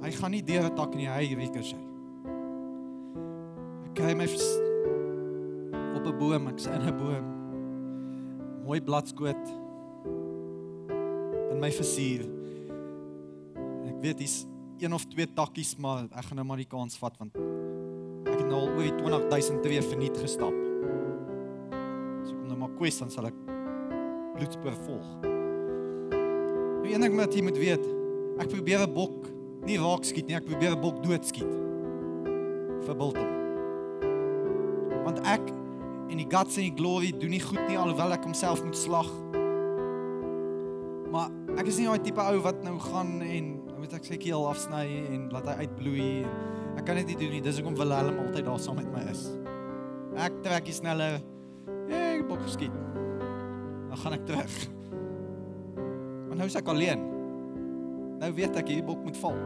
Hy 0.00 0.10
gaan 0.10 0.30
nie 0.30 0.42
deur 0.42 0.64
'n 0.64 0.76
tak 0.76 0.94
nie, 0.94 1.06
hy 1.06 1.34
ricochet. 1.34 1.86
Ek 3.86 3.94
kry 3.94 4.14
my 4.14 4.26
op 5.96 6.06
'n 6.06 6.18
boom, 6.18 6.48
ek's 6.48 6.66
in 6.66 6.82
'n 6.82 6.96
boom. 6.96 7.26
Mooi 8.64 8.80
bladskoot 8.80 9.44
in 11.50 11.58
my 11.60 11.70
versier. 11.70 12.24
Ek 13.86 14.00
weet 14.00 14.18
dis 14.18 14.46
een 14.78 14.94
of 14.94 15.04
twee 15.04 15.26
takkies, 15.26 15.76
maar 15.76 16.04
ek 16.04 16.24
gaan 16.24 16.36
nou 16.36 16.46
maar 16.46 16.56
die 16.56 16.68
kans 16.68 16.96
vat 16.96 17.16
want 17.18 17.36
ek 18.26 18.38
het 18.38 18.48
nou 18.48 18.60
al 18.60 18.68
oor 18.68 18.86
die 18.86 18.96
20000 18.96 19.62
twee 19.62 19.82
verniet 19.82 20.16
gestap. 20.16 20.54
As 22.22 22.30
ek 22.30 22.36
kom 22.36 22.48
nou 22.48 22.58
maar 22.58 22.76
kwes 22.78 22.98
dan 22.98 23.10
sal 23.10 23.26
ek 23.26 23.39
bloedspoor 24.40 24.76
volg. 24.86 25.08
Nou 26.80 26.88
een 26.88 27.04
ding 27.04 27.16
wat 27.18 27.34
jy 27.36 27.42
moet 27.44 27.60
weet, 27.60 27.84
ek 28.40 28.48
probeer 28.48 28.86
'n 28.86 28.94
bok 28.94 29.28
nie 29.68 29.78
raak 29.78 30.04
skiet 30.04 30.26
nie, 30.26 30.36
ek 30.36 30.48
probeer 30.48 30.72
'n 30.72 30.80
bok 30.80 31.02
dood 31.04 31.24
skiet. 31.24 31.52
Vir 32.86 32.96
Biltong. 32.96 33.32
Want 35.04 35.20
ek 35.26 35.44
en 36.10 36.16
die 36.16 36.26
guts 36.28 36.56
en 36.56 36.62
die 36.62 36.76
glory 36.76 37.12
doen 37.12 37.30
nie 37.30 37.40
goed 37.40 37.68
nie 37.68 37.78
alhoewel 37.78 38.12
ek 38.12 38.24
homself 38.24 38.64
moet 38.64 38.76
slag. 38.76 39.10
Maar 41.10 41.30
ek 41.58 41.66
is 41.66 41.78
nie 41.78 41.86
daai 41.86 42.02
tipe 42.02 42.20
ou 42.20 42.40
wat 42.40 42.62
nou 42.62 42.78
gaan 42.78 43.20
en 43.20 43.60
moet 43.78 43.92
ek 43.92 44.04
sy 44.04 44.16
keel 44.16 44.46
afsny 44.48 45.06
en 45.10 45.30
laat 45.30 45.46
hy 45.46 45.64
uitbloei. 45.64 46.26
Ek 46.76 46.84
kan 46.86 46.96
dit 46.96 47.06
nie 47.06 47.16
doen 47.16 47.30
nie. 47.30 47.40
Dis 47.40 47.58
hoekom 47.58 47.76
Willem 47.76 48.18
altyd 48.18 48.44
daar 48.44 48.58
saam 48.58 48.76
met 48.76 48.90
my 48.92 49.10
is. 49.10 49.30
Ek 50.16 50.32
trek 50.42 50.64
die 50.64 50.72
sneller. 50.72 51.20
Ek 51.88 52.28
bok 52.28 52.42
geskiet. 52.42 52.89
Dan 53.90 53.98
gaan 53.98 54.14
ek 54.14 54.26
terug. 54.28 54.58
Maar 56.28 56.38
nou 56.38 56.46
is 56.46 56.58
ek 56.58 56.68
alleen. 56.70 57.02
Nou 58.20 58.30
weet 58.36 58.54
ek 58.60 58.70
hierdie 58.70 58.86
bok 58.86 59.02
moet 59.02 59.18
val. 59.18 59.38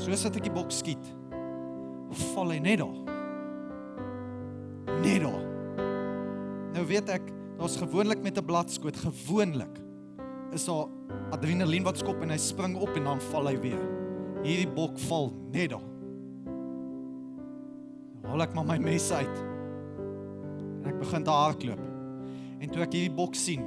Soos 0.00 0.22
wat 0.28 0.38
ek 0.38 0.46
die 0.46 0.54
bok 0.54 0.70
skiet, 0.70 1.10
val 2.30 2.54
hy 2.54 2.60
net 2.62 2.78
daar. 2.84 2.96
Net 5.02 5.24
daar. 5.24 5.44
Nou 6.76 6.86
weet 6.86 7.10
ek, 7.18 7.26
daar's 7.58 7.76
gewoonlik 7.82 8.22
met 8.22 8.38
'n 8.38 8.46
bladskoot 8.46 8.96
gewoonlik 8.96 9.80
is 10.52 10.64
daar 10.64 10.86
adrenalien 11.30 11.82
wat 11.82 11.98
skop 11.98 12.22
en 12.22 12.30
hy 12.30 12.38
spring 12.38 12.76
op 12.76 12.94
en 12.94 13.04
dan 13.04 13.20
val 13.20 13.46
hy 13.46 13.58
weer. 13.60 13.82
Hierdie 14.42 14.70
bok 14.74 14.98
val 14.98 15.32
net 15.52 15.70
daar. 15.70 15.86
Haal 18.22 18.42
ek 18.42 18.54
maar 18.54 18.66
my 18.66 18.78
mes 18.78 19.10
uit. 19.12 19.49
En 20.80 20.88
ek 20.90 20.98
begin 20.98 21.24
te 21.24 21.30
hardloop. 21.34 21.82
En 22.60 22.72
toe 22.72 22.82
ek 22.84 22.96
hierdie 22.96 23.14
bok 23.14 23.36
sien, 23.38 23.62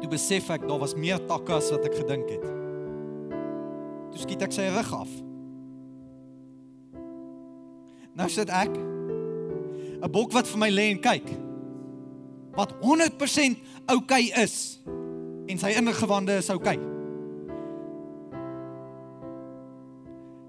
toe 0.00 0.10
besef 0.12 0.50
ek 0.52 0.66
daar 0.68 0.82
was 0.82 0.96
meer 0.96 1.20
takke 1.28 1.56
as 1.56 1.70
wat 1.72 1.86
ek 1.88 1.96
gedink 2.00 2.28
het. 2.34 2.44
Toe 4.12 4.20
skiet 4.24 4.44
ek 4.44 4.56
sy 4.56 4.68
rug 4.72 4.92
af. 4.96 5.16
Nou 8.16 8.28
sit 8.32 8.48
ek 8.48 8.72
'n 8.76 10.12
bok 10.12 10.32
wat 10.32 10.46
vir 10.46 10.58
my 10.58 10.70
lê 10.70 10.90
en 10.92 11.00
kyk. 11.00 11.46
wat 12.56 12.72
100% 12.80 13.58
oukei 13.86 14.32
okay 14.32 14.42
is 14.42 14.80
en 15.46 15.58
sy 15.58 15.76
ingewande 15.76 16.38
is 16.40 16.48
oukei. 16.50 16.76
Okay. 16.76 16.94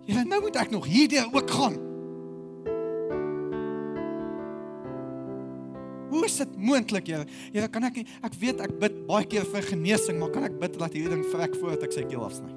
Ja, 0.08 0.24
nou 0.24 0.40
moet 0.42 0.56
ek 0.56 0.72
nog 0.72 0.88
hierdeur 0.88 1.28
ook 1.36 1.52
gaan. 1.52 1.76
Hoe 6.18 6.26
is 6.26 6.38
dit 6.42 6.54
moontlik, 6.58 7.08
Here? 7.08 7.26
Here, 7.54 7.68
kan 7.70 7.86
ek 7.86 8.00
nie 8.00 8.08
ek 8.26 8.34
weet 8.42 8.62
ek 8.66 8.72
bid 8.82 8.96
baie 9.06 9.26
keer 9.30 9.46
vir 9.46 9.66
genesing, 9.70 10.18
maar 10.18 10.32
kan 10.34 10.48
ek 10.48 10.56
bid 10.58 10.74
dat 10.82 10.96
hierdie 10.98 11.14
ding 11.14 11.26
vrek 11.30 11.54
voordat 11.60 11.86
ek 11.86 11.94
sy 11.94 12.06
keel 12.10 12.24
afsny? 12.26 12.50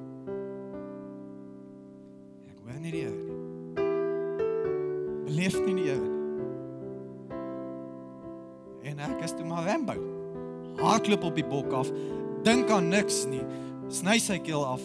Ek 2.48 2.56
hoor 2.62 2.78
nie 2.80 2.94
die 2.94 3.02
Here 3.04 3.18
nie. 3.18 3.36
Beleef 5.26 5.58
nie 5.60 5.76
die 5.76 5.84
Here 5.90 6.00
nie. 6.06 6.16
En 8.94 9.04
ek 9.10 9.20
is 9.28 9.36
toe 9.36 9.44
maar 9.44 9.68
Rambo. 9.68 9.98
Hardloop 10.80 11.28
op 11.28 11.36
die 11.36 11.44
bok 11.44 11.76
af. 11.82 11.92
Dink 12.46 12.72
aan 12.72 12.88
niks 12.88 13.26
nie. 13.28 13.44
Sny 13.92 14.16
sy 14.24 14.40
keel 14.40 14.64
af. 14.64 14.80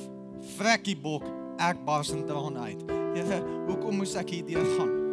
Vrek 0.57 0.83
die 0.91 0.99
bok 0.99 1.23
ek 1.63 1.79
bars 1.87 2.11
in 2.11 2.27
trane 2.27 2.67
uit. 2.67 2.85
Here, 3.15 3.39
hoekom 3.71 4.03
moes 4.03 4.19
ek 4.19 4.35
hierdeur 4.35 4.67
gaan? 4.75 5.04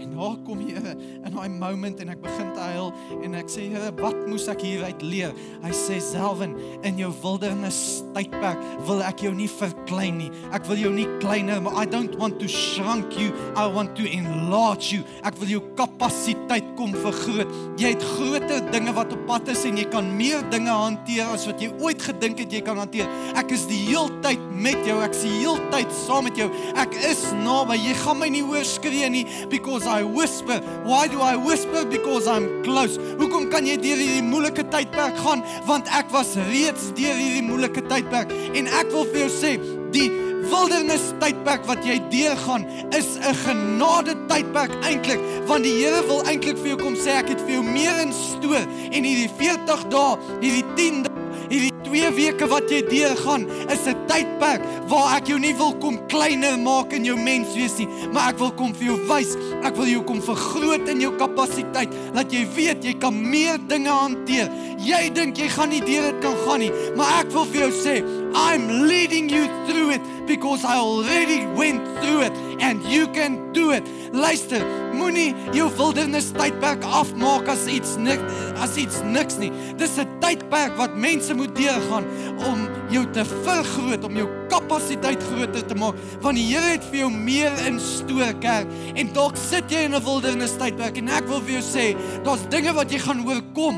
En 0.00 0.14
daar 0.16 0.36
kom 0.46 0.60
Here 0.64 0.94
in 0.96 1.34
daai 1.34 1.48
moment 1.52 2.00
en 2.00 2.12
ek 2.12 2.22
begin 2.22 2.52
te 2.56 2.66
huil 2.72 2.92
en 3.24 3.36
ek 3.40 3.50
sê 3.52 3.66
Here, 3.72 3.92
wat 4.00 4.16
moes 4.28 4.48
ek 4.50 4.64
hieruit 4.64 5.04
leer? 5.04 5.34
Hy 5.64 5.72
sê 5.76 6.00
selwen 6.04 6.56
in 6.86 7.00
jou 7.00 7.10
wildernis 7.22 8.00
tydperk 8.16 8.60
wil 8.88 9.04
ek 9.06 9.24
jou 9.26 9.32
nie 9.36 9.50
verklein 9.90 10.18
nie. 10.18 10.30
Ek 10.54 10.66
wil 10.68 10.78
jou 10.78 10.90
nie 10.94 11.06
kleiner, 11.20 11.60
maar 11.62 11.82
I 11.82 11.86
don't 11.86 12.14
want 12.18 12.38
to 12.40 12.48
shrink 12.48 13.16
you. 13.18 13.32
I 13.56 13.66
want 13.66 13.96
to 13.98 14.06
enlarge 14.06 14.92
you. 14.92 15.02
Ek 15.26 15.36
wil 15.40 15.50
jou 15.56 15.62
kapasiteit 15.78 16.74
kom 16.78 16.94
vergroot. 16.94 17.50
Jy 17.80 17.94
het 17.94 18.04
groter 18.16 18.62
dinge 18.70 18.94
wat 18.96 19.12
op 19.12 19.24
pad 19.28 19.50
is 19.50 19.64
en 19.68 19.78
jy 19.78 19.86
kan 19.90 20.06
meer 20.16 20.42
dinge 20.52 20.70
hanteer 20.70 21.30
as 21.34 21.46
wat 21.48 21.60
jy 21.62 21.70
ooit 21.80 22.00
gedink 22.02 22.40
het 22.42 22.52
jy 22.52 22.62
kan 22.66 22.78
hanteer. 22.80 23.10
Ek 23.38 23.50
is 23.54 23.66
die 23.70 23.80
heeltyd 23.88 24.42
met 24.54 24.78
jou. 24.86 24.98
Ek 25.02 25.14
is 25.16 25.24
die 25.26 25.34
heeltyd 25.40 25.94
saam 26.04 26.28
met 26.28 26.38
jou. 26.38 26.48
Ek 26.80 26.94
is 27.10 27.24
naby. 27.42 27.78
Jy 27.80 27.96
gaan 28.04 28.20
my 28.20 28.30
nie 28.32 28.44
hoor 28.46 28.66
skree 28.66 29.10
nie 29.10 29.24
because 29.50 29.88
I 29.88 30.04
whisper. 30.06 30.60
Why 30.86 31.06
do 31.10 31.22
I 31.24 31.36
whisper? 31.36 31.84
Because 31.90 32.30
I'm 32.30 32.62
close. 32.66 32.98
Hoekom 33.20 33.50
kan 33.52 33.66
jy 33.68 33.78
deur 33.80 34.00
hierdie 34.00 34.26
moeilike 34.26 34.66
tydperk 34.70 35.18
gaan? 35.24 35.44
Want 35.68 35.90
ek 35.96 36.12
was 36.14 36.36
reeds 36.50 36.90
deur 36.98 37.16
hierdie 37.16 37.44
moeilike 37.46 37.84
tydperk 37.90 38.32
en 38.54 38.70
ek 38.80 38.90
wil 38.92 39.06
vir 39.10 39.24
jou 39.24 39.30
sê, 39.32 39.52
die 39.94 40.08
wildernis 40.50 41.10
tydperk 41.20 41.66
wat 41.68 41.84
jy 41.84 41.98
deurgaan 42.10 42.66
is 42.96 43.16
'n 43.18 43.34
genade 43.44 44.14
tydperk 44.28 44.72
eintlik 44.82 45.20
want 45.46 45.64
die 45.64 45.76
Here 45.80 46.02
wil 46.06 46.22
eintlik 46.24 46.58
vir 46.58 46.68
jou 46.74 46.78
kom 46.78 46.96
sê 46.96 47.20
ek 47.20 47.28
het 47.28 47.40
vir 47.40 47.54
jou 47.58 47.62
meer 47.62 48.00
in 48.00 48.12
stoor. 48.12 48.64
En 48.90 49.04
hierdie 49.04 49.30
40 49.38 49.88
dae, 49.88 50.18
hierdie 50.40 50.66
10 50.76 51.02
dae 51.02 51.10
Hierdie 51.50 51.72
2 51.90 52.10
weke 52.14 52.46
wat 52.50 52.70
jy 52.70 52.80
deurgaan 52.86 53.46
is 53.70 53.86
'n 53.86 53.96
tydperk 54.06 54.62
waar 54.86 55.16
ek 55.16 55.26
jou 55.26 55.38
nie 55.38 55.54
wil 55.54 55.74
kom 55.82 55.98
kleiner 56.06 56.58
maak 56.58 56.92
in 56.92 57.04
jou 57.04 57.16
menswees 57.16 57.78
nie, 57.78 57.88
maar 58.12 58.30
ek 58.30 58.38
wil 58.38 58.52
kom 58.52 58.74
vir 58.74 58.86
jou 58.86 58.98
wys. 59.08 59.36
Ek 59.62 59.76
wil 59.76 59.86
jou 59.86 60.02
kom 60.02 60.22
vergroot 60.22 60.88
in 60.88 61.00
jou 61.00 61.12
kapasiteit, 61.16 61.90
laat 62.14 62.32
jy 62.32 62.46
weet 62.54 62.84
jy 62.84 62.94
kan 62.98 63.14
meer 63.14 63.58
dinge 63.68 63.90
hanteer. 63.90 64.50
Jy 64.78 65.10
dink 65.12 65.36
jy 65.36 65.48
gaan 65.48 65.70
nie 65.70 65.80
deur 65.80 66.10
dit 66.10 66.20
kan 66.22 66.36
gaan 66.46 66.60
nie, 66.60 66.72
maar 66.96 67.20
ek 67.20 67.32
wil 67.32 67.44
vir 67.44 67.60
jou 67.60 67.72
sê, 67.72 68.02
I'm 68.34 68.86
leading 68.86 69.28
you 69.28 69.46
through 69.66 69.90
it 69.94 70.02
because 70.26 70.64
I 70.64 70.78
already 70.78 71.46
went 71.56 71.82
through 72.00 72.22
it 72.22 72.32
and 72.60 72.84
you 72.84 73.08
can 73.12 73.52
do 73.52 73.72
it. 73.72 73.86
Luister, 74.12 74.62
moenie 74.94 75.34
jou 75.56 75.68
wildernis 75.78 76.30
tydperk 76.36 76.84
afmaak 76.84 77.48
as 77.48 77.66
iets 77.70 77.96
nik 78.00 78.20
as 78.60 78.76
iets 78.80 79.00
niks 79.06 79.38
nie. 79.40 79.50
Dis 79.76 79.98
'n 79.98 80.08
tydperk 80.20 80.76
wat 80.76 80.96
mense 80.96 81.34
moet 81.34 81.54
deurgaan 81.56 82.04
om 82.50 82.68
jou 82.90 83.06
te 83.12 83.24
vergroot, 83.24 84.04
om 84.04 84.16
jou 84.16 84.28
kapasiteit 84.48 85.22
groter 85.22 85.66
te 85.66 85.74
maak, 85.74 85.94
want 86.20 86.36
die 86.36 86.50
Here 86.50 86.72
het 86.72 86.84
vir 86.84 86.98
jou 86.98 87.10
meer 87.10 87.52
in 87.66 87.78
store 87.80 88.32
kerk 88.40 88.66
en 88.94 89.12
dalk 89.12 89.36
sit 89.36 89.70
jy 89.70 89.84
in 89.84 89.94
'n 89.94 90.04
wildernis 90.04 90.56
tydperk 90.56 90.98
en 90.98 91.08
ek 91.08 91.28
wil 91.28 91.40
vir 91.40 91.60
jou 91.60 91.62
sê, 91.62 91.96
daar's 92.24 92.48
dinge 92.48 92.72
wat 92.72 92.90
jy 92.90 92.98
gaan 92.98 93.26
oorkom. 93.26 93.76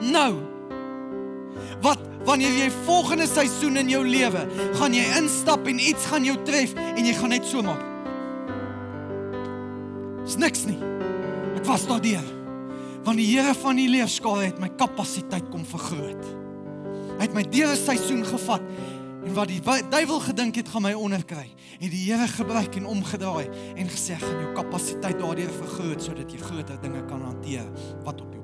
Nou. 0.00 0.34
Wat 1.82 2.09
wanneer 2.24 2.52
jy 2.52 2.68
volgende 2.84 3.26
seisoen 3.26 3.80
in 3.80 3.88
jou 3.92 4.02
lewe, 4.06 4.42
gaan 4.78 4.94
jy 4.94 5.06
instap 5.20 5.66
en 5.70 5.80
iets 5.80 6.08
gaan 6.10 6.26
jou 6.26 6.36
tref 6.44 6.74
en 6.74 7.04
jy 7.04 7.14
gaan 7.16 7.34
net 7.34 7.46
so 7.48 7.62
maak. 7.64 7.86
Dis 10.24 10.36
niks 10.40 10.66
nie. 10.68 10.78
Ek 11.58 11.66
was 11.68 11.86
daardeur. 11.88 12.26
Want 13.06 13.16
die 13.18 13.28
Here 13.30 13.54
van 13.56 13.80
die 13.80 13.88
leerskare 13.88 14.50
het 14.50 14.60
my 14.60 14.68
kapasiteit 14.78 15.48
kom 15.52 15.64
vergroot. 15.66 16.26
Hy 17.16 17.24
het 17.24 17.36
my 17.36 17.42
deur 17.42 17.72
'n 17.72 17.76
seisoen 17.76 18.24
gevat 18.24 18.62
en 19.24 19.34
wat 19.34 19.48
die 19.48 19.60
duiwel 19.90 20.20
gedink 20.20 20.56
het 20.56 20.68
gaan 20.68 20.82
my 20.82 20.92
onderkry, 20.92 21.48
het 21.80 21.90
die 21.90 22.04
Here 22.08 22.28
gebruik 22.28 22.76
en 22.76 22.86
omgedraai 22.86 23.48
en 23.76 23.88
gesê 23.88 24.16
gaan 24.16 24.40
jou 24.40 24.52
kapasiteit 24.54 25.18
daardeur 25.18 25.50
vergroot 25.50 26.02
sodat 26.02 26.32
jy 26.32 26.38
groter 26.38 26.80
dinge 26.80 27.04
kan 27.08 27.22
hanteer 27.22 27.66
wat 28.04 28.20
op 28.20 28.32
jou 28.32 28.39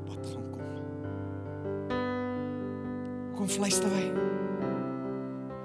Kom 3.46 3.54
fluister 3.54 3.92
hy. 3.94 4.06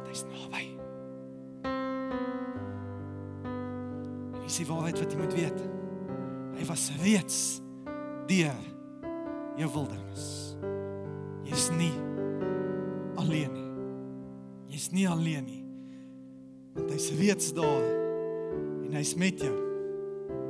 Hy's 0.06 0.20
naby. 0.30 0.60
En 4.38 4.44
dis 4.44 4.60
die 4.62 4.68
waarheid 4.70 5.02
wat 5.02 5.16
jy 5.16 5.18
moet 5.18 5.34
weet. 5.34 5.64
Hy 6.60 6.68
was 6.70 6.84
reeds 7.02 7.40
deur 8.30 8.62
jou 9.58 9.72
wildernis. 9.80 10.28
Jy's 11.50 11.72
nie 11.74 11.90
alleen 13.18 13.50
nie. 13.58 13.66
Jy's 14.78 14.92
nie 14.94 15.10
alleen 15.10 15.50
nie. 15.50 15.66
Want 16.78 16.94
hy's 16.94 17.10
reeds 17.18 17.50
daar 17.58 17.90
en 18.86 18.94
hy's 18.94 19.18
met 19.18 19.42
jou. 19.42 19.58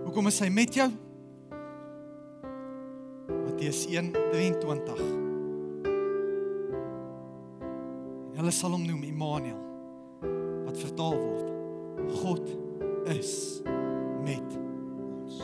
Hoekom 0.04 0.28
is 0.28 0.44
hy 0.44 0.52
met 0.52 0.76
jou? 0.84 0.91
Matteus 3.39 3.88
1:23. 3.88 5.31
Hulle 8.41 8.49
sal 8.58 8.73
hom 8.73 8.82
noem 8.82 9.04
Immanuel 9.06 9.60
wat 10.65 10.80
vertaal 10.82 11.13
word 11.13 12.15
God 12.23 12.47
is 13.13 13.34
met 14.25 14.56
ons. 14.58 15.36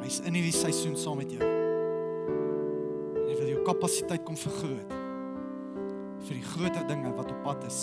Hy's 0.00 0.16
in 0.24 0.38
hierdie 0.38 0.54
seisoen 0.56 0.96
saam 0.96 1.20
met 1.20 1.34
jou. 1.36 1.44
En 1.44 3.28
hy 3.28 3.36
wil 3.36 3.52
jou 3.52 3.66
kapasiteit 3.68 4.24
kom 4.24 4.38
vergroot 4.46 4.96
vir 6.24 6.32
die 6.32 6.46
groter 6.54 6.88
dinge 6.88 7.12
wat 7.20 7.36
op 7.36 7.44
pad 7.50 7.68
is. 7.68 7.82